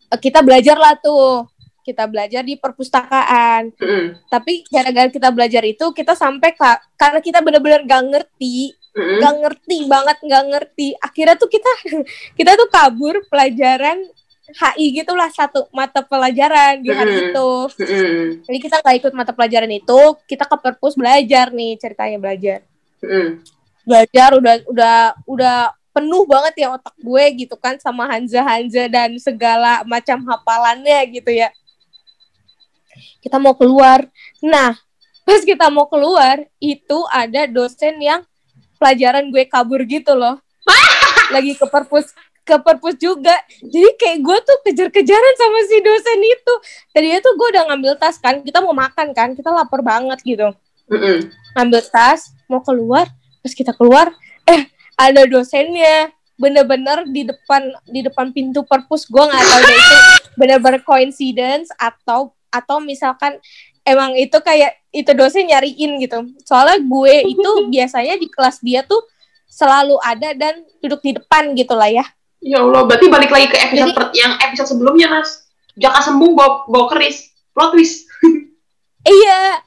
[0.08, 1.44] eh, kita belajar lah tuh.
[1.86, 3.70] Kita belajar di perpustakaan.
[3.78, 4.26] Mm-mm.
[4.26, 9.22] Tapi gara-gara kita belajar itu kita sampai ka- karena kita bener-bener gak ngerti, Mm-mm.
[9.22, 10.88] gak ngerti banget, gak ngerti.
[10.98, 11.70] Akhirnya tuh kita
[12.42, 14.02] kita tuh kabur pelajaran
[14.46, 17.30] HI gitulah satu mata pelajaran di hari Mm-mm.
[17.30, 17.50] itu.
[17.82, 18.26] Mm-mm.
[18.46, 22.60] Jadi kita nggak ikut mata pelajaran itu, kita ke perpus belajar nih ceritanya belajar.
[23.02, 23.42] Mm-mm.
[23.86, 24.98] Belajar udah udah
[25.30, 25.58] udah
[25.96, 31.32] penuh banget ya otak gue gitu kan sama Hanza Hanza dan segala macam hafalannya gitu
[31.34, 31.50] ya.
[33.20, 34.06] Kita mau keluar.
[34.42, 34.78] Nah,
[35.26, 38.22] pas kita mau keluar itu ada dosen yang
[38.78, 40.38] pelajaran gue kabur gitu loh.
[41.34, 42.14] Lagi ke perpus
[42.46, 43.34] ke perpus juga.
[43.66, 46.54] Jadi kayak gue tuh kejar-kejaran sama si dosen itu.
[46.94, 50.54] Tadinya tuh gue udah ngambil tas kan, kita mau makan kan, kita lapar banget gitu.
[51.58, 53.10] Ngambil tas, mau keluar,
[53.42, 54.14] pas kita keluar,
[54.46, 56.14] eh ada dosennya.
[56.36, 59.98] Bener-bener di depan di depan pintu perpus gue nggak tahu deh itu
[60.40, 63.36] bener-bener coincidence atau atau misalkan
[63.84, 66.24] emang itu kayak itu dosen nyariin gitu.
[66.42, 69.04] Soalnya gue itu biasanya di kelas dia tuh
[69.46, 72.06] selalu ada dan duduk di depan gitu lah ya.
[72.40, 75.50] Ya Allah, berarti balik lagi ke episode Jadi- per- yang episode sebelumnya, Mas.
[75.76, 77.34] Jaka sembuh bawa, bawa keris.
[77.52, 78.08] Plot twist.
[79.06, 79.62] Iya.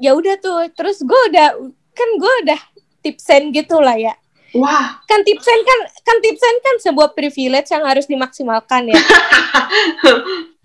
[0.00, 0.64] Ya udah tuh.
[0.72, 1.60] Terus gue udah
[1.92, 2.60] kan gue udah
[3.04, 4.16] tipsen gitu lah ya.
[4.56, 5.04] Wah.
[5.04, 8.96] Kan tipsen kan kan tipsen kan sebuah privilege yang harus dimaksimalkan ya.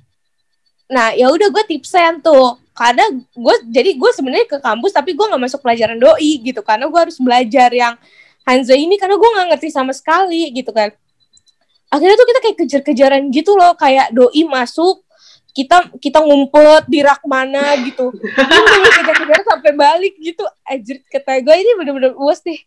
[0.92, 2.60] Nah, ya udah gue tipsen tuh.
[2.72, 6.88] Karena gue jadi gue sebenarnya ke kampus tapi gue nggak masuk pelajaran doi gitu karena
[6.88, 8.00] gue harus belajar yang
[8.48, 10.90] Hanza ini karena gue nggak ngerti sama sekali gitu kan.
[11.92, 15.04] Akhirnya tuh kita kayak kejar-kejaran gitu loh kayak doi masuk
[15.52, 18.16] kita kita ngumpet di rak mana gitu.
[18.96, 20.48] Kejar-kejaran sampai balik gitu.
[20.64, 22.58] Anjir kata gue ini bener-bener uas deh.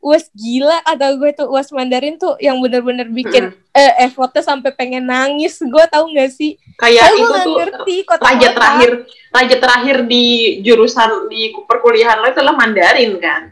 [0.00, 3.52] Uas gila kata gue tuh uas Mandarin tuh yang bener-bener bikin.
[3.72, 5.56] Eh effortnya sampai pengen nangis.
[5.64, 6.60] Gue tahu nggak sih?
[6.76, 8.90] Kayak gue itu tuh ngerti kota raja terakhir
[9.32, 10.24] raja terakhir di
[10.60, 13.42] jurusan di perkuliahan lo itu adalah Mandarin kan.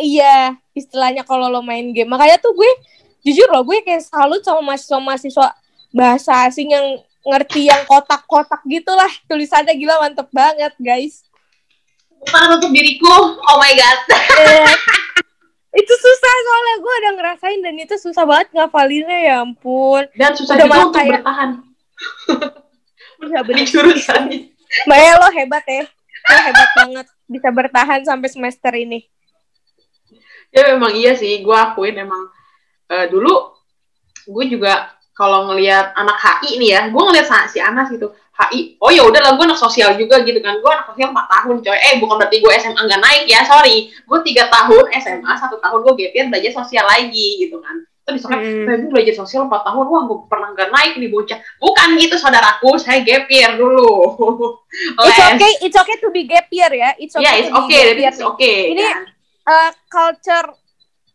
[0.00, 2.08] Iya, istilahnya kalau lo main game.
[2.08, 2.70] Makanya tuh gue
[3.20, 5.52] jujur loh, gue kayak salut sama mahasiswa-mahasiswa
[5.92, 6.86] bahasa asing yang
[7.20, 9.12] ngerti yang kotak-kotak gitulah.
[9.28, 11.24] Tulisannya gila mantep banget, guys.
[12.20, 13.12] Bukan untuk diriku.
[13.40, 13.98] Oh my god.
[15.70, 20.02] Itu susah soalnya gue udah ngerasain dan itu susah banget ngafalinnya ya ampun.
[20.18, 21.50] Dan susah Udah juga untuk kayak- bertahan
[23.30, 23.58] Iya bener.
[23.60, 24.38] di jurusannya.
[24.88, 25.84] Maya lo hebat ya.
[26.26, 29.04] Lo hebat banget bisa bertahan sampai semester ini.
[30.50, 32.26] Ya memang iya sih, gue akuin emang
[32.90, 33.54] eh, dulu
[34.26, 38.08] gue juga kalau ngelihat anak HI nih ya, gue ngelihat si Anas gitu,
[38.40, 41.56] HI, oh ya udahlah gue anak sosial juga gitu kan, gue anak sosial 4 tahun
[41.60, 45.60] coy, eh bukan berarti gue SMA nggak naik ya, sorry, gue tiga tahun SMA, satu
[45.60, 48.64] tahun gue gap year belajar sosial lagi gitu kan, terus misalkan, Hmm.
[48.72, 52.16] "Eh, gue belajar sosial 4 tahun, wah gue pernah nggak naik nih bocah, bukan gitu
[52.16, 53.92] saudaraku, saya gap year dulu,
[55.04, 56.96] It's okay, it's okay to be gap year ya.
[56.96, 58.58] It's okay Ya, it's to be okay, it's okay.
[58.72, 58.84] Ini
[59.50, 60.59] eh, culture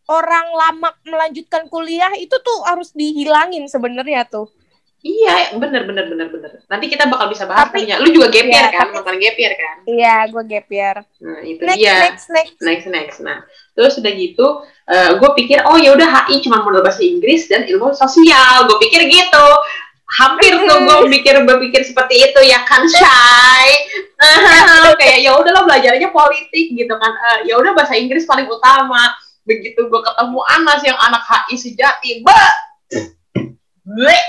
[0.06, 4.50] orang lama melanjutkan kuliah itu tuh harus dihilangin sebenarnya tuh.
[5.06, 6.52] Iya, bener bener bener bener.
[6.66, 7.86] Nanti kita bakal bisa bahas Tapi-.
[8.02, 9.76] Lu juga gap year Iya, kan, tapi- mantan gap year kan.
[9.86, 10.96] Iya, gue gap year.
[11.22, 11.96] Nah itu Next, dia.
[12.10, 12.58] next, next.
[12.66, 13.18] Next next.
[13.22, 13.38] Nah
[13.78, 14.48] terus udah gitu,
[15.22, 18.66] gue pikir oh ya udah HI cuma modal bahasa Inggris dan ilmu sosial.
[18.66, 19.48] Gue pikir gitu.
[20.06, 23.70] Hampir tuh gue pikir berpikir seperti itu ya kan Shay.
[25.02, 27.14] kayak ya udahlah belajarnya politik gitu kan.
[27.14, 29.14] Eh, ya udah bahasa Inggris paling utama.
[29.46, 32.54] Begitu gue ketemu Anas yang anak HI sejati, bah.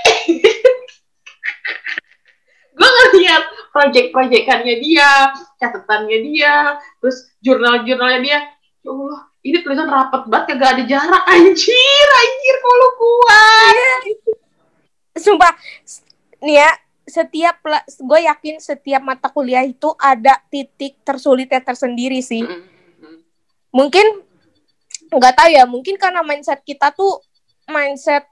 [2.77, 8.39] gue ngeliat project-projectannya dia, catatannya dia, terus jurnal-jurnalnya dia.
[8.85, 11.23] Ya Allah, ini tulisan rapet banget, kagak ada jarak.
[11.33, 13.75] Anjir, anjir, kalau kuat.
[15.17, 16.05] Sumpah, s-
[16.45, 16.71] nih ya,
[17.09, 22.45] setiap gue yakin setiap mata kuliah itu ada titik tersulitnya tersendiri sih.
[23.73, 24.21] Mungkin
[25.11, 27.23] nggak tahu ya, mungkin karena mindset kita tuh
[27.71, 28.27] mindset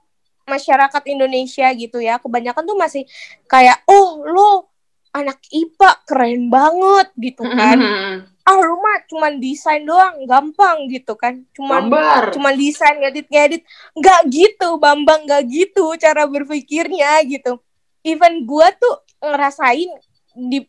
[0.45, 2.19] masyarakat Indonesia gitu ya.
[2.21, 3.03] Kebanyakan tuh masih
[3.49, 4.49] kayak, oh lo
[5.15, 7.79] anak IPA keren banget gitu kan.
[8.45, 12.29] ah lu mah cuman desain doang gampang gitu kan cuman Gambar.
[12.29, 13.65] cuman desain ngedit ngedit
[13.97, 17.57] nggak gitu bambang nggak gitu cara berpikirnya gitu
[18.05, 19.89] even gua tuh ngerasain
[20.37, 20.61] di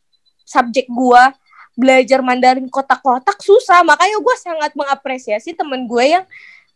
[0.49, 1.37] subjek gua
[1.77, 3.85] belajar Mandarin kotak-kotak susah.
[3.85, 6.25] Makanya gua sangat mengapresiasi temen gue yang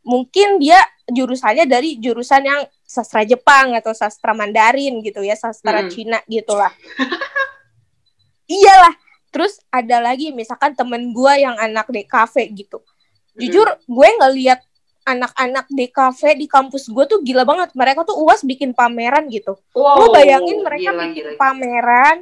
[0.05, 5.91] mungkin dia jurusannya dari jurusan yang sastra Jepang atau sastra Mandarin gitu ya sastra Mm-mm.
[5.91, 6.71] Cina gitulah.
[8.47, 8.95] Iyalah.
[9.31, 12.83] Terus ada lagi misalkan temen gue yang anak DKV gitu.
[13.39, 14.59] Jujur gue ngeliat
[15.07, 17.71] anak-anak DKV di kampus gue tuh gila banget.
[17.79, 19.55] Mereka tuh uas bikin pameran gitu.
[19.71, 21.39] Wow, lo bayangin mereka gila, bikin gila.
[21.39, 22.17] pameran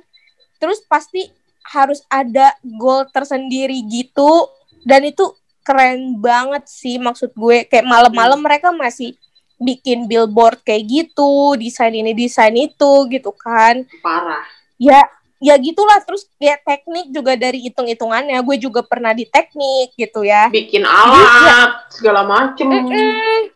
[0.58, 1.30] terus pasti
[1.68, 4.48] harus ada goal tersendiri gitu
[4.82, 9.12] dan itu keren banget sih maksud gue kayak malam-malam mereka masih
[9.58, 14.46] bikin billboard kayak gitu desain ini desain itu gitu kan Parah.
[14.80, 15.02] ya
[15.38, 20.48] ya gitulah terus kayak teknik juga dari hitung-hitungannya gue juga pernah di teknik gitu ya
[20.48, 22.64] Bikin alat, segala macem.
[22.64, 23.50] Mm-mm.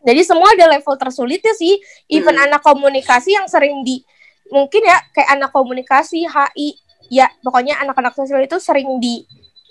[0.00, 1.76] jadi semua ada level tersulitnya sih
[2.08, 2.44] even Mm.
[2.48, 4.00] anak komunikasi yang sering di
[4.48, 6.78] mungkin ya kayak anak komunikasi HI
[7.12, 8.86] ya pokoknya anak-anak sosial itu sering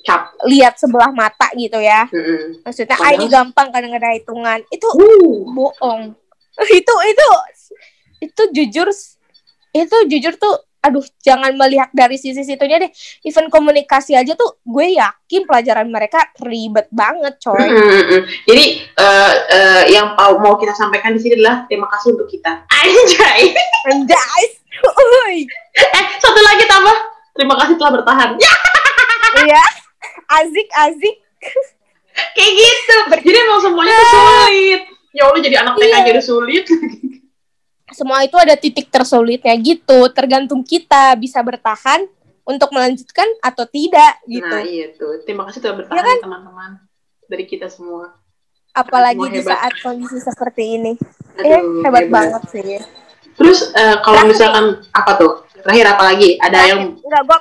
[0.04, 0.36] Cap.
[0.44, 2.66] dilihat sebelah mata gitu ya Mm-mm.
[2.68, 6.12] maksudnya ah ini gampang kadang-kadang hitungan itu Uh, bohong
[6.80, 7.28] itu itu
[8.20, 8.88] itu jujur
[9.74, 12.92] itu jujur tuh aduh jangan melihat dari sisi situnya deh
[13.24, 18.28] even komunikasi aja tuh gue yakin pelajaran mereka ribet banget coy Mm-mm.
[18.44, 22.68] Jadi eh, eh, yang mau kita sampaikan di sini adalah terima kasih untuk kita.
[22.84, 24.44] Anjay.
[25.24, 25.48] Uy.
[25.80, 26.98] Eh, satu lagi tambah.
[27.34, 28.30] Terima kasih telah bertahan.
[28.38, 28.54] Ya,
[29.44, 29.64] iya
[30.32, 31.16] azik azik
[32.32, 32.96] kayak gitu.
[33.24, 34.82] Jadi emang semuanya tuh sulit.
[35.10, 36.00] Ya Allah jadi anak TK Iya.
[36.08, 36.66] jadi sulit.
[37.92, 42.10] semua itu ada titik tersulitnya gitu tergantung kita bisa bertahan
[42.44, 45.22] untuk melanjutkan atau tidak gitu Nah, iya tuh.
[45.22, 46.18] Terima kasih telah Ya bertahan kan?
[46.20, 46.72] teman-teman.
[47.24, 48.18] Dari kita semua.
[48.74, 49.54] apalagi semua di hebat.
[49.54, 50.94] saat kondisi seperti ini
[51.36, 52.82] Aduh, eh hebat, banget sih
[53.34, 55.32] Terus eh, kalau misalkan apa tuh?
[55.64, 56.30] Terakhir apa lagi?
[56.38, 57.40] Ada yang Enggak, gue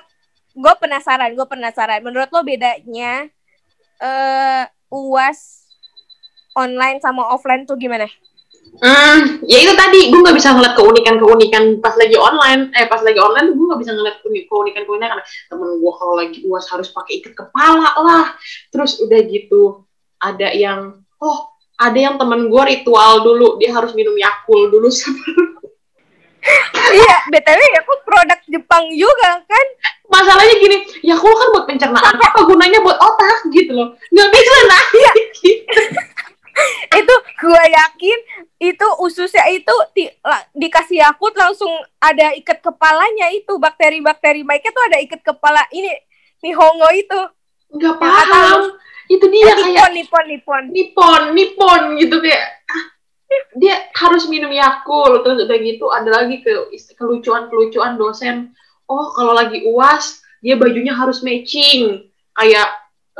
[0.52, 2.00] gue penasaran, gue penasaran.
[2.06, 3.26] Menurut lo bedanya
[4.02, 5.68] eh uas
[6.54, 8.06] online sama offline tuh gimana?
[8.72, 12.72] Hmm, ya itu tadi gue nggak bisa ngeliat keunikan-keunikan pas lagi online.
[12.72, 16.38] Eh pas lagi online gue nggak bisa ngeliat keuni- keunikan-keunikan karena temen gue kalau lagi
[16.48, 18.32] uas harus pakai ikat kepala lah.
[18.72, 19.84] Terus udah gitu
[20.22, 25.61] ada yang oh ada yang temen gue ritual dulu dia harus minum yakul dulu sebelum
[26.92, 29.66] iya, btw ya kok produk Jepang juga kan?
[30.06, 35.16] masalahnya gini yakul kan buat pencernaan apa gunanya buat otak gitu loh nggak bisa naik
[35.40, 35.80] gitu.
[37.00, 38.18] itu gue yakin
[38.60, 44.84] itu ususnya itu di, la- dikasih yakut langsung ada ikat kepalanya itu bakteri-bakteri baiknya tuh
[44.84, 45.88] ada ikat kepala ini
[46.42, 47.20] Nihongo itu.
[47.72, 48.76] nggak paham
[49.08, 50.62] itu dia Eh, kayak Nippon, Nippon, Nippon.
[50.68, 52.84] nipon nipon gitu kayak ah,
[53.58, 56.50] dia harus minum yakul terus udah gitu ada lagi ke
[56.96, 58.56] kelucuan kelucuan dosen
[58.88, 62.68] oh kalau lagi uas dia bajunya harus matching kayak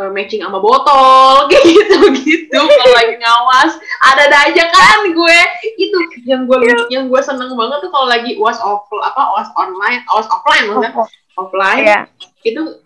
[0.01, 3.73] eh, matching sama botol kayak gitu gitu kalau lagi ngawas
[4.13, 5.39] ada ada aja kan gue
[5.77, 6.57] itu yang gue
[6.89, 10.93] yang gue seneng banget tuh kalau lagi uas off apa uas online uas offline maksudnya
[10.93, 11.09] Oh, oh.
[11.49, 12.01] offline Iya.
[12.45, 12.83] itu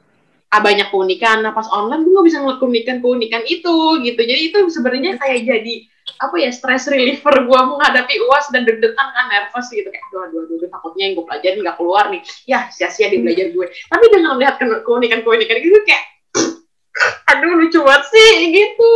[0.56, 1.44] ah, banyak keunikan.
[1.44, 4.20] Nah pas online gue nggak bisa ngeliat keunikan-keunikan itu gitu.
[4.20, 5.74] Jadi itu sebenarnya kayak jadi
[6.16, 9.86] apa ya stress reliever gue menghadapi uas dan deg-degan kan nervous gitu.
[9.86, 12.22] Kayak aduh aduh aduh, takutnya yang gue pelajarin nggak keluar nih.
[12.44, 13.66] Ya sia-sia di belajar gue.
[13.68, 16.04] Tapi dengan melihat ke- keunikan-keunikan gitu kayak
[17.30, 18.92] aduh lucu banget sih gitu.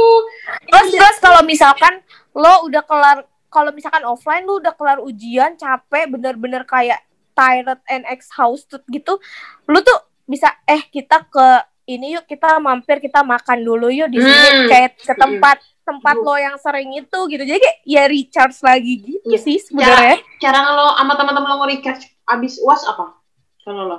[0.66, 2.00] Terus terus kalau misalkan
[2.32, 3.18] lo udah kelar
[3.50, 7.02] kalau misalkan offline lo udah kelar ujian capek bener-bener kayak
[7.34, 9.18] tired and exhausted gitu
[9.66, 11.48] lo tuh bisa eh kita ke
[11.88, 14.68] ini yuk kita mampir kita makan dulu yuk di sini Hmm.
[14.70, 16.24] kayak ke tempat tempat Hmm.
[16.24, 19.38] lo yang sering itu gitu jadi kayak ya recharge lagi gitu Iya.
[19.38, 23.16] sih sebenarnya cara lo sama teman-teman lo nge-recharge abis uas apa
[23.60, 23.98] kalau lo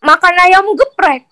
[0.00, 1.26] makan ayam geprek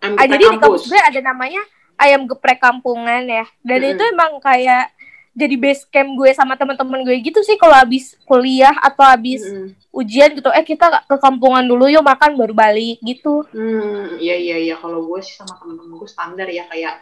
[0.00, 1.60] Ayam Ah, jadi di kampus gue ada namanya
[1.94, 3.44] ayam geprek kampungan ya.
[3.60, 3.92] Dan Mm-mm.
[3.92, 4.88] itu emang kayak
[5.30, 9.76] jadi base camp gue sama teman-teman gue gitu sih kalau habis kuliah atau habis Mm-mm.
[9.92, 10.48] ujian gitu.
[10.50, 13.44] Eh kita ke kampungan dulu yuk makan baru balik gitu.
[13.52, 16.96] Hmm, iya iya iya kalau gue sih sama temen-temen gue standar ya kayak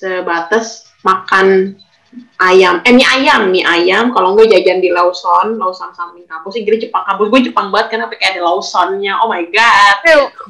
[0.00, 1.76] sebatas makan
[2.42, 4.10] ayam, eh mie ayam, mie ayam.
[4.10, 6.58] Kalau gue jajan di Lawson, Lawson samping kampus.
[6.58, 9.20] Sih, jadi Jepang kampus gue Jepang banget karena kayak ada Lawsonnya.
[9.22, 9.96] Oh my god,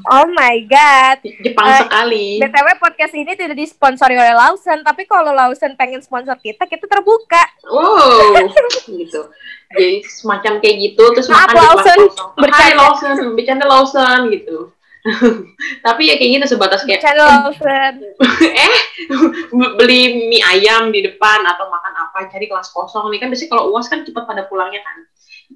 [0.09, 1.19] Oh my god.
[1.21, 2.27] Jepang Eh, sekali.
[2.41, 7.43] BTW podcast ini tidak disponsori oleh Lawson, tapi kalau Lawson pengen sponsor kita, kita terbuka.
[7.69, 8.41] Wow,
[8.89, 9.29] gitu.
[9.71, 11.99] Jadi semacam kayak gitu terus Maaf, makan Lawson.
[12.01, 12.75] Hai Bercanda.
[12.81, 14.57] Lawson, bercanda Lawson gitu.
[15.87, 17.01] tapi ya kayak gitu sebatas kayak
[17.61, 18.05] friend.
[18.45, 18.75] Eh
[19.81, 23.19] beli mie ayam di depan atau makan apa cari kelas kosong nih.
[23.21, 24.97] Kan biasanya kalau uas kan cepat pada pulangnya kan.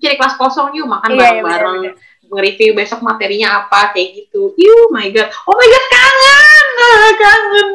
[0.01, 1.77] Cari kelas kosong yuk makan Iya, iya, bareng-bareng.
[1.87, 4.57] bener, nge-review besok materinya apa kayak gitu.
[4.57, 5.29] You my god.
[5.45, 6.67] Oh my god kangen.
[6.75, 7.69] Ah, kangen.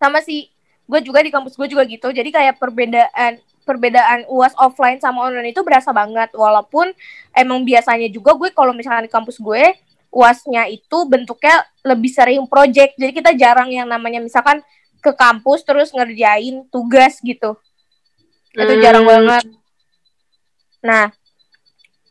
[0.00, 0.48] Sama si
[0.86, 2.08] gue juga di kampus gue juga gitu.
[2.10, 6.32] Jadi kayak perbedaan perbedaan uas offline sama online itu berasa banget.
[6.32, 6.94] Walaupun
[7.36, 9.74] emang biasanya juga gue kalau misalnya di kampus gue
[10.10, 14.60] uasnya itu bentuknya lebih sering project jadi kita jarang yang namanya misalkan
[15.00, 17.56] ke kampus terus ngerjain tugas gitu
[18.52, 19.12] itu jarang Hmm.
[19.14, 19.44] banget
[20.82, 21.06] nah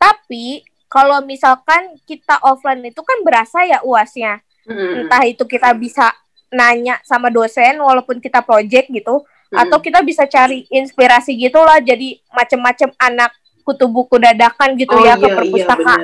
[0.00, 5.06] tapi kalau misalkan kita offline itu kan berasa ya uasnya Mm-mm.
[5.06, 6.10] entah itu kita bisa
[6.50, 9.60] nanya sama dosen walaupun kita project gitu Mm-mm.
[9.60, 13.30] atau kita bisa cari inspirasi gitulah jadi macem-macem anak
[13.70, 15.94] kutu buku dadakan gitu Oh, ya iya, ke iya, perpustakaan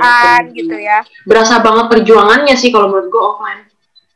[0.45, 0.55] benar.
[0.55, 0.99] gitu ya.
[1.23, 3.63] Berasa banget perjuangannya sih kalau menurut gue offline.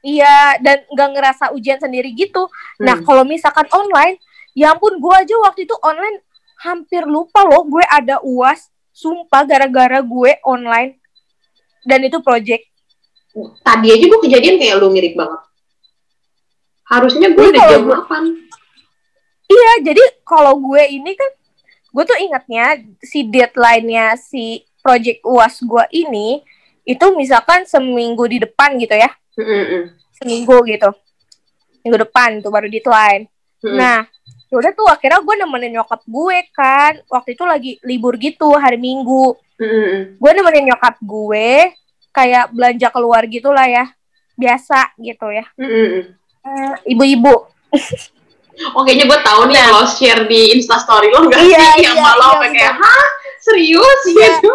[0.00, 2.46] Iya dan nggak ngerasa ujian sendiri gitu.
[2.78, 3.04] Nah Hmm.
[3.04, 6.22] kalau misalkan online ya ampun gue aja waktu itu online
[6.58, 10.96] hampir lupa loh gue ada uas sumpah gara-gara gue online.
[11.80, 12.64] Dan itu project.
[13.60, 15.40] Tadi aja gue kejadian kayak lu mirip banget.
[16.84, 18.48] Harusnya gue udah jam gua- 8
[19.46, 21.26] Iya, jadi kalau gue ini kan,
[21.90, 26.40] gue tuh ingatnya si deadline-nya si project UAS gue ini,
[26.86, 29.92] itu misalkan seminggu di depan gitu ya, Mm-mm.
[30.16, 30.90] seminggu gitu.
[31.84, 33.28] Minggu depan tuh baru deadline.
[33.64, 34.08] Nah,
[34.48, 39.36] yaudah tuh akhirnya gue nemenin nyokap gue kan, waktu itu lagi libur gitu, hari Minggu.
[40.16, 41.76] Gue nemenin nyokap gue,
[42.10, 43.84] kayak belanja keluar gitu lah ya,
[44.36, 45.44] biasa gitu ya.
[45.60, 47.48] Eh, Ibu-ibu,
[48.72, 51.96] Oh kayaknya gue tahu nih yang lo share di instastory lo nggak Iya, sih yang
[51.96, 52.72] iya, malah iya, kayak bener.
[52.76, 53.06] hah
[53.40, 54.28] serius Iya.
[54.36, 54.52] gitu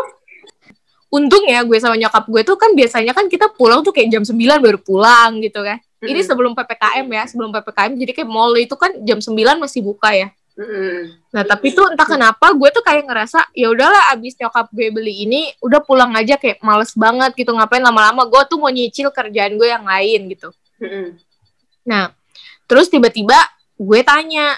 [1.09, 4.23] untung ya gue sama nyokap gue tuh kan biasanya kan kita pulang tuh kayak jam
[4.27, 5.79] 9 baru pulang gitu kan.
[6.03, 6.27] Ini Mm-mm.
[6.27, 10.27] sebelum PPKM ya, sebelum PPKM jadi kayak mall itu kan jam 9 masih buka ya.
[10.55, 11.15] Mm-mm.
[11.31, 15.23] Nah, tapi tuh entah kenapa gue tuh kayak ngerasa ya udahlah abis nyokap gue beli
[15.23, 19.55] ini udah pulang aja kayak males banget gitu ngapain lama-lama gue tuh mau nyicil kerjaan
[19.55, 20.51] gue yang lain gitu.
[20.83, 21.15] Mm-mm.
[21.87, 22.11] Nah,
[22.67, 23.39] terus tiba-tiba
[23.75, 24.55] gue tanya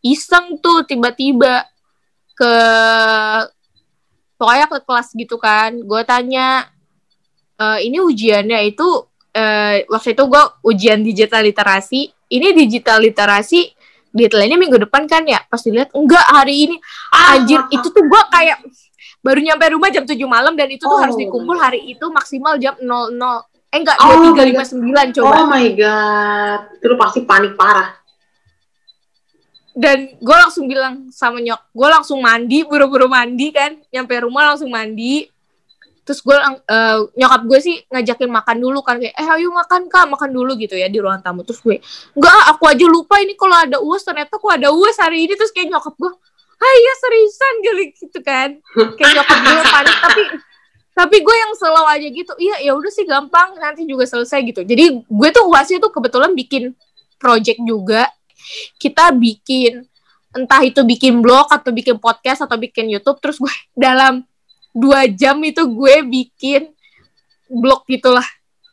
[0.00, 1.66] iseng tuh tiba-tiba
[2.32, 2.54] ke
[4.34, 5.74] pokoknya ke kelas gitu kan.
[5.82, 6.66] Gue tanya
[7.56, 8.86] "Eh, ini ujiannya itu
[9.30, 12.10] eh, waktu itu gue ujian digital literasi.
[12.28, 13.70] Ini digital literasi
[14.10, 15.38] deadline-nya minggu depan kan ya?
[15.42, 16.76] Pas dilihat enggak hari ini.
[17.10, 18.58] Ah, anjir itu tuh gue kayak
[19.18, 21.02] baru nyampe rumah jam 7 malam dan itu tuh Oh.
[21.02, 25.34] harus dikumpul hari itu maksimal jam 00 eh enggak Oh my 2359 coba.
[25.36, 26.60] Oh my god.
[26.78, 27.92] Itu pasti panik parah
[29.78, 33.78] dan gue langsung bilang sama nyok gue langsung mandi buru-buru mandi kan.
[33.94, 35.30] Nyampe rumah langsung mandi.
[36.02, 38.98] Terus gue eh, nyokap gue sih ngajakin makan dulu kan.
[38.98, 40.10] Kayak eh ayo makan kak.
[40.10, 41.46] Makan dulu gitu ya di ruang tamu.
[41.46, 41.78] Terus gue
[42.18, 44.02] enggak aku aja lupa ini kalau ada uas.
[44.02, 45.38] Ternyata aku ada uas hari ini.
[45.38, 46.10] Terus kayak nyokap gue
[46.58, 48.58] ah iya seriusan gitu gitu kan.
[48.98, 49.96] Kayak nyokap gue panik.
[50.02, 50.22] Tapi
[50.90, 52.32] tapi gue yang selalu aja gitu.
[52.34, 53.54] Iya ya udah sih gampang.
[53.62, 54.66] Nanti juga selesai gitu.
[54.66, 56.74] Jadi gue tuh uasnya tuh kebetulan bikin
[57.22, 58.10] project juga
[58.76, 59.84] kita bikin
[60.28, 63.50] entah itu bikin blog atau bikin podcast atau bikin YouTube terus gue
[63.88, 64.22] dalam
[64.70, 66.68] dua jam itu gue bikin
[67.48, 68.26] blog gitulah.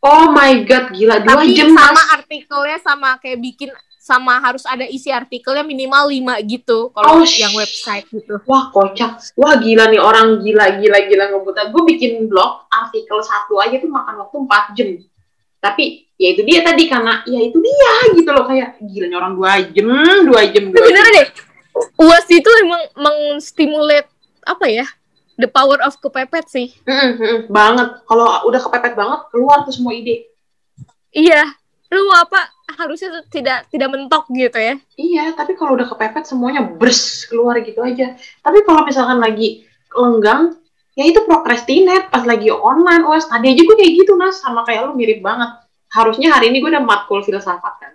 [0.06, 2.08] Oh my god gila dua tapi jam sama mas.
[2.22, 7.50] artikelnya sama kayak bikin sama harus ada isi artikelnya minimal 5 gitu kalau Oh, yang
[7.58, 8.38] website gitu.
[8.46, 9.18] wah kocak.
[9.34, 13.90] Wah gila nih orang gila gila gila ngebuta gue bikin blog artikel satu aja tuh
[13.90, 14.90] makan waktu 4 jam
[15.66, 19.52] tapi ya itu dia tadi karena ya itu dia gitu loh kayak gila orang dua
[19.74, 19.90] jam
[20.30, 21.06] dua jam dua jam.
[21.10, 21.28] deh
[21.98, 24.08] uas itu emang menstimulate
[24.46, 24.86] apa ya
[25.40, 26.68] the power of kepepet sih.
[26.88, 28.04] Mm-mm, mm-mm, banget.
[28.08, 30.32] Kalau udah kepepet banget keluar tuh semua ide.
[31.12, 31.44] Iya.
[31.92, 34.76] Lu apa harusnya tidak tidak mentok gitu ya?
[34.98, 38.18] Iya tapi kalau udah kepepet semuanya bers keluar gitu aja.
[38.42, 39.64] Tapi kalau misalkan lagi
[39.96, 40.56] lenggang
[40.96, 44.40] ya itu procrastinate pas lagi online OS tadi aja gue kayak gitu nas.
[44.40, 45.60] Sama kayak lu mirip banget.
[45.92, 47.94] Harusnya hari ini gue udah matkul filsafat kan.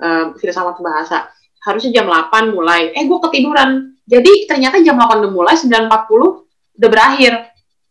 [0.00, 1.30] Eh, filsafat bahasa.
[1.62, 2.90] Harusnya jam 8 mulai.
[2.92, 3.94] Eh gue ketiduran.
[4.04, 6.42] Jadi ternyata jam 8 udah mulai 9.40
[6.78, 7.32] udah berakhir.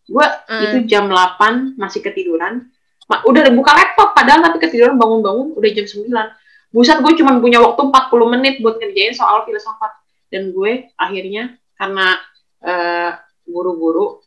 [0.10, 0.64] Gue Hmm.
[0.66, 2.68] itu jam 8 masih ketiduran.
[3.10, 6.30] Ma- udah buka laptop padahal tapi ketiduran bangun-bangun udah jam 9
[6.70, 9.89] buset gue cuma punya waktu 40 menit buat ngerjain soal filsafat.
[10.30, 12.18] Dan gue akhirnya karena
[12.60, 13.12] eh,
[13.47, 14.18] buru-buru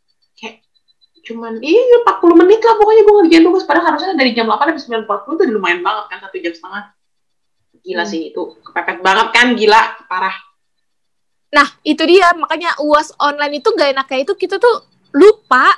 [1.22, 5.06] cuman iya 40 menit lah pokoknya gue ngerjain tugas padahal harusnya dari jam 8 sampai
[5.06, 6.84] 9.40 tuh udah lumayan banget kan satu jam setengah
[7.82, 8.10] gila Hmm.
[8.10, 10.36] sih itu kepepet banget kan gila parah
[11.52, 15.68] Nah, itu dia makanya UAS online itu gak enaknya itu kita tuh lupa.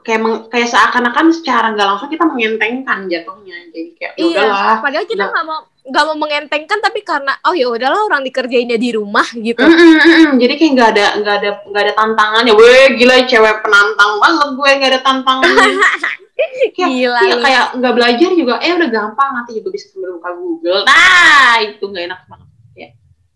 [0.00, 4.76] Kayak meng, kayak seakan-akan secara nggak langsung kita mengentengkan jatuhnya jadi kayak ya Iya, udahlah
[4.80, 5.30] padahal kita Nah.
[5.34, 9.58] nggak mau nggak mau mengentengkan tapi karena oh ya udahlah orang dikerjainnya di rumah gitu.
[9.58, 10.32] Mm, mm, mm, mm.
[10.38, 14.48] jadi kayak nggak ada nggak ada nggak ada tantangan ya weh gila cewek penantang banget
[14.54, 15.70] gue nggak ada tantangan
[16.76, 17.36] kayak, Gila lu.
[17.44, 22.04] kayak nggak belajar juga eh udah gampang nanti juga bisa buka Google nah itu nggak
[22.08, 22.88] enak banget ya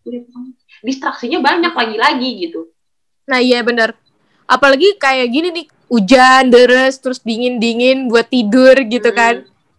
[0.04, 0.20] udah
[0.80, 2.68] distraksinya banyak lagi-lagi gitu
[3.24, 3.96] Nah iya bener.
[4.44, 9.34] Apalagi kayak gini nih hujan deres terus dingin dingin buat tidur gitu Mm, kan.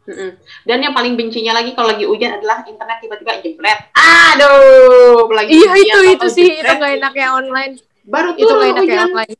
[0.05, 0.31] mm-mm.
[0.63, 3.79] Dan yang paling bencinya lagi kalau lagi hujan adalah internet tiba-tiba jebret.
[3.91, 6.77] Aduh, lagi Iya itu itu sih itu jebret.
[6.77, 7.73] nggak enaknya online.
[8.03, 9.33] Baru tuh Itu nggak enaknya hujan online.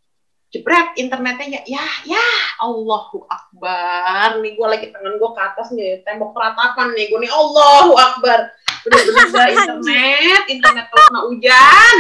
[0.48, 2.28] jebret internetnya ya, ya, ya
[2.60, 4.40] Allahu Akbar.
[4.40, 7.06] Nih gue lagi tangan gue ke atas nih, tembok ratapan nih.
[7.08, 8.40] Gue nih Allahu Akbar.
[8.82, 11.96] Bener-bener dah internet, internet kalau kena hujan.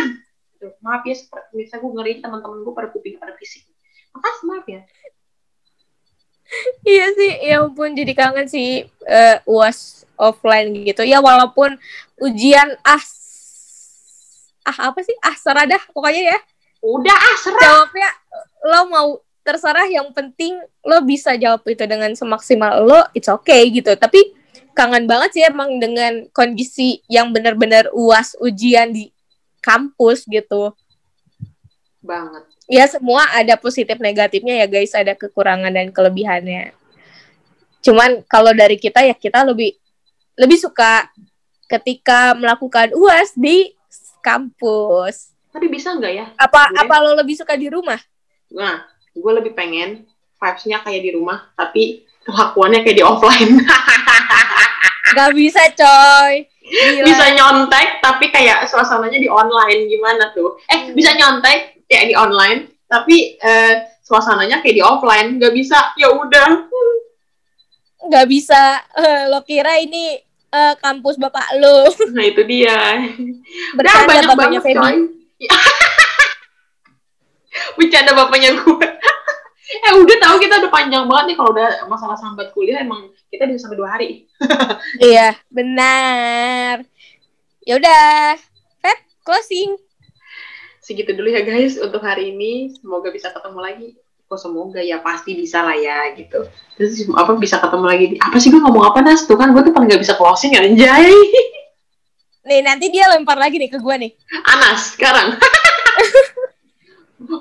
[0.79, 3.67] Maaf ya, seperti biasa gue ngeri teman-teman gue pada kuping pada fisik.
[4.15, 4.81] Makasih maaf ya.
[6.85, 11.03] Iya sih, ya ampun jadi kangen sih eh, uas offline gitu.
[11.03, 11.75] Ya walaupun
[12.21, 13.01] ujian ah
[14.65, 16.39] ah apa sih ah serah dah pokoknya ya
[16.81, 17.61] Udah ah, serah.
[17.61, 18.09] jawabnya
[18.65, 19.07] lo mau
[19.45, 24.33] terserah yang penting lo bisa jawab itu dengan semaksimal lo it's okay gitu tapi
[24.73, 29.13] kangen banget sih emang dengan kondisi yang benar-benar uas ujian di
[29.61, 30.73] kampus gitu
[32.05, 32.43] Banget.
[32.65, 36.69] ya semua ada positif negatifnya ya guys ada kekurangan dan kelebihannya
[37.81, 39.73] cuman kalau dari kita ya kita lebih
[40.33, 41.09] lebih suka
[41.65, 43.73] ketika melakukan uas di
[44.19, 46.25] kampus Tapi bisa nggak ya?
[46.35, 47.97] apa Gue- apa lo lebih suka di rumah
[48.47, 53.57] Nah, gue lebih pengen vibes-nya kayak di rumah, tapi kelakuannya kayak di offline.
[55.15, 56.45] Gak bisa coy.
[56.61, 57.05] Gila.
[57.05, 59.85] bisa nyontek, tapi kayak suasananya di online.
[59.85, 60.57] Gimana tuh?
[60.65, 63.73] Eh, bisa nyontek kayak di online, tapi eh,
[64.05, 65.41] suasananya kayak di offline.
[65.41, 66.69] Gak bisa, ya udah.
[68.05, 68.85] Gak bisa.
[68.93, 70.21] Eh, lo kira ini
[70.53, 71.89] eh, kampus bapak lo.
[72.15, 73.09] Nah, itu dia.
[73.75, 74.95] Udah Bercanda banyak banget, coy.
[77.79, 78.87] Bercanda bapaknya gue.
[79.85, 83.49] eh, udah tahu kita udah panjang banget nih kalau udah masalah sambat kuliah emang kita
[83.49, 84.09] bisa sampai dua hari.
[85.01, 86.85] Iya, benar.
[87.65, 88.37] Ya udah.
[88.79, 89.75] Feb, closing.
[90.85, 93.89] Segitu dulu ya guys untuk hari ini semoga bisa ketemu lagi
[94.25, 96.45] kok semoga ya pasti bisa lah ya gitu
[96.77, 99.65] terus apa bisa ketemu lagi di apa sih gue ngomong apa nas tuh kan gue
[99.65, 101.09] tuh paling gak bisa closing anjay
[102.45, 104.13] Nih, nanti dia lempar lagi nih ke gue nih.
[104.45, 105.33] Anas sekarang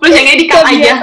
[0.00, 0.96] terus yang edit aja.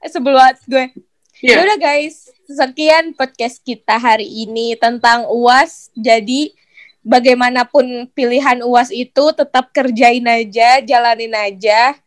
[0.00, 0.96] Eh, Sebelum gue.
[1.42, 1.58] Iya.
[1.58, 5.92] Ya udah guys, sekian podcast kita hari ini tentang UAS.
[5.92, 6.54] Jadi
[7.02, 11.98] bagaimanapun pilihan UAS itu tetap kerjain aja, jalanin aja.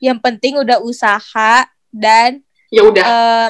[0.00, 2.40] Yang penting udah usaha dan
[2.72, 3.48] ya udah eh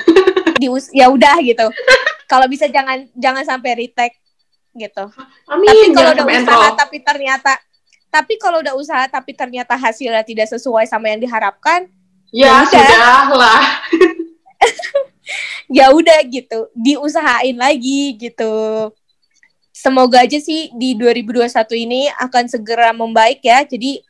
[0.61, 1.67] di ya udah gitu.
[2.29, 4.19] Kalau bisa jangan jangan sampai retake
[4.77, 5.11] gitu.
[5.51, 6.79] amin tapi kalau udah usaha enroll.
[6.79, 7.53] tapi ternyata
[8.11, 11.87] tapi kalau udah usaha tapi ternyata hasilnya tidak sesuai sama yang diharapkan,
[12.35, 12.71] ya ya udah.
[12.71, 13.63] sudah lah
[15.79, 18.91] ya udah gitu, diusahain lagi gitu.
[19.81, 21.49] Semoga aja sih di 2021
[21.89, 23.65] ini akan segera membaik ya.
[23.65, 24.05] Jadi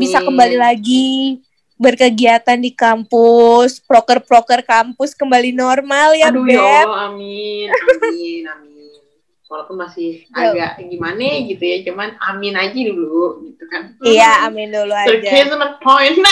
[0.00, 0.32] bisa Amin.
[0.32, 1.36] kembali lagi
[1.76, 6.84] berkegiatan di kampus, proker-proker kampus kembali normal ya, aduh ya Beb.
[6.84, 9.00] Allah amin amin amin
[9.48, 10.52] walaupun masih Ya.
[10.52, 15.10] agak gimana gitu ya cuman amin aja dulu gitu kan Iya, amin dulu aja.
[15.10, 16.14] At point.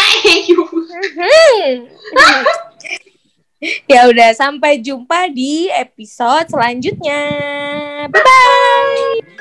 [3.91, 7.21] ya udah sampai jumpa di episode selanjutnya.
[8.09, 9.38] Bye bye.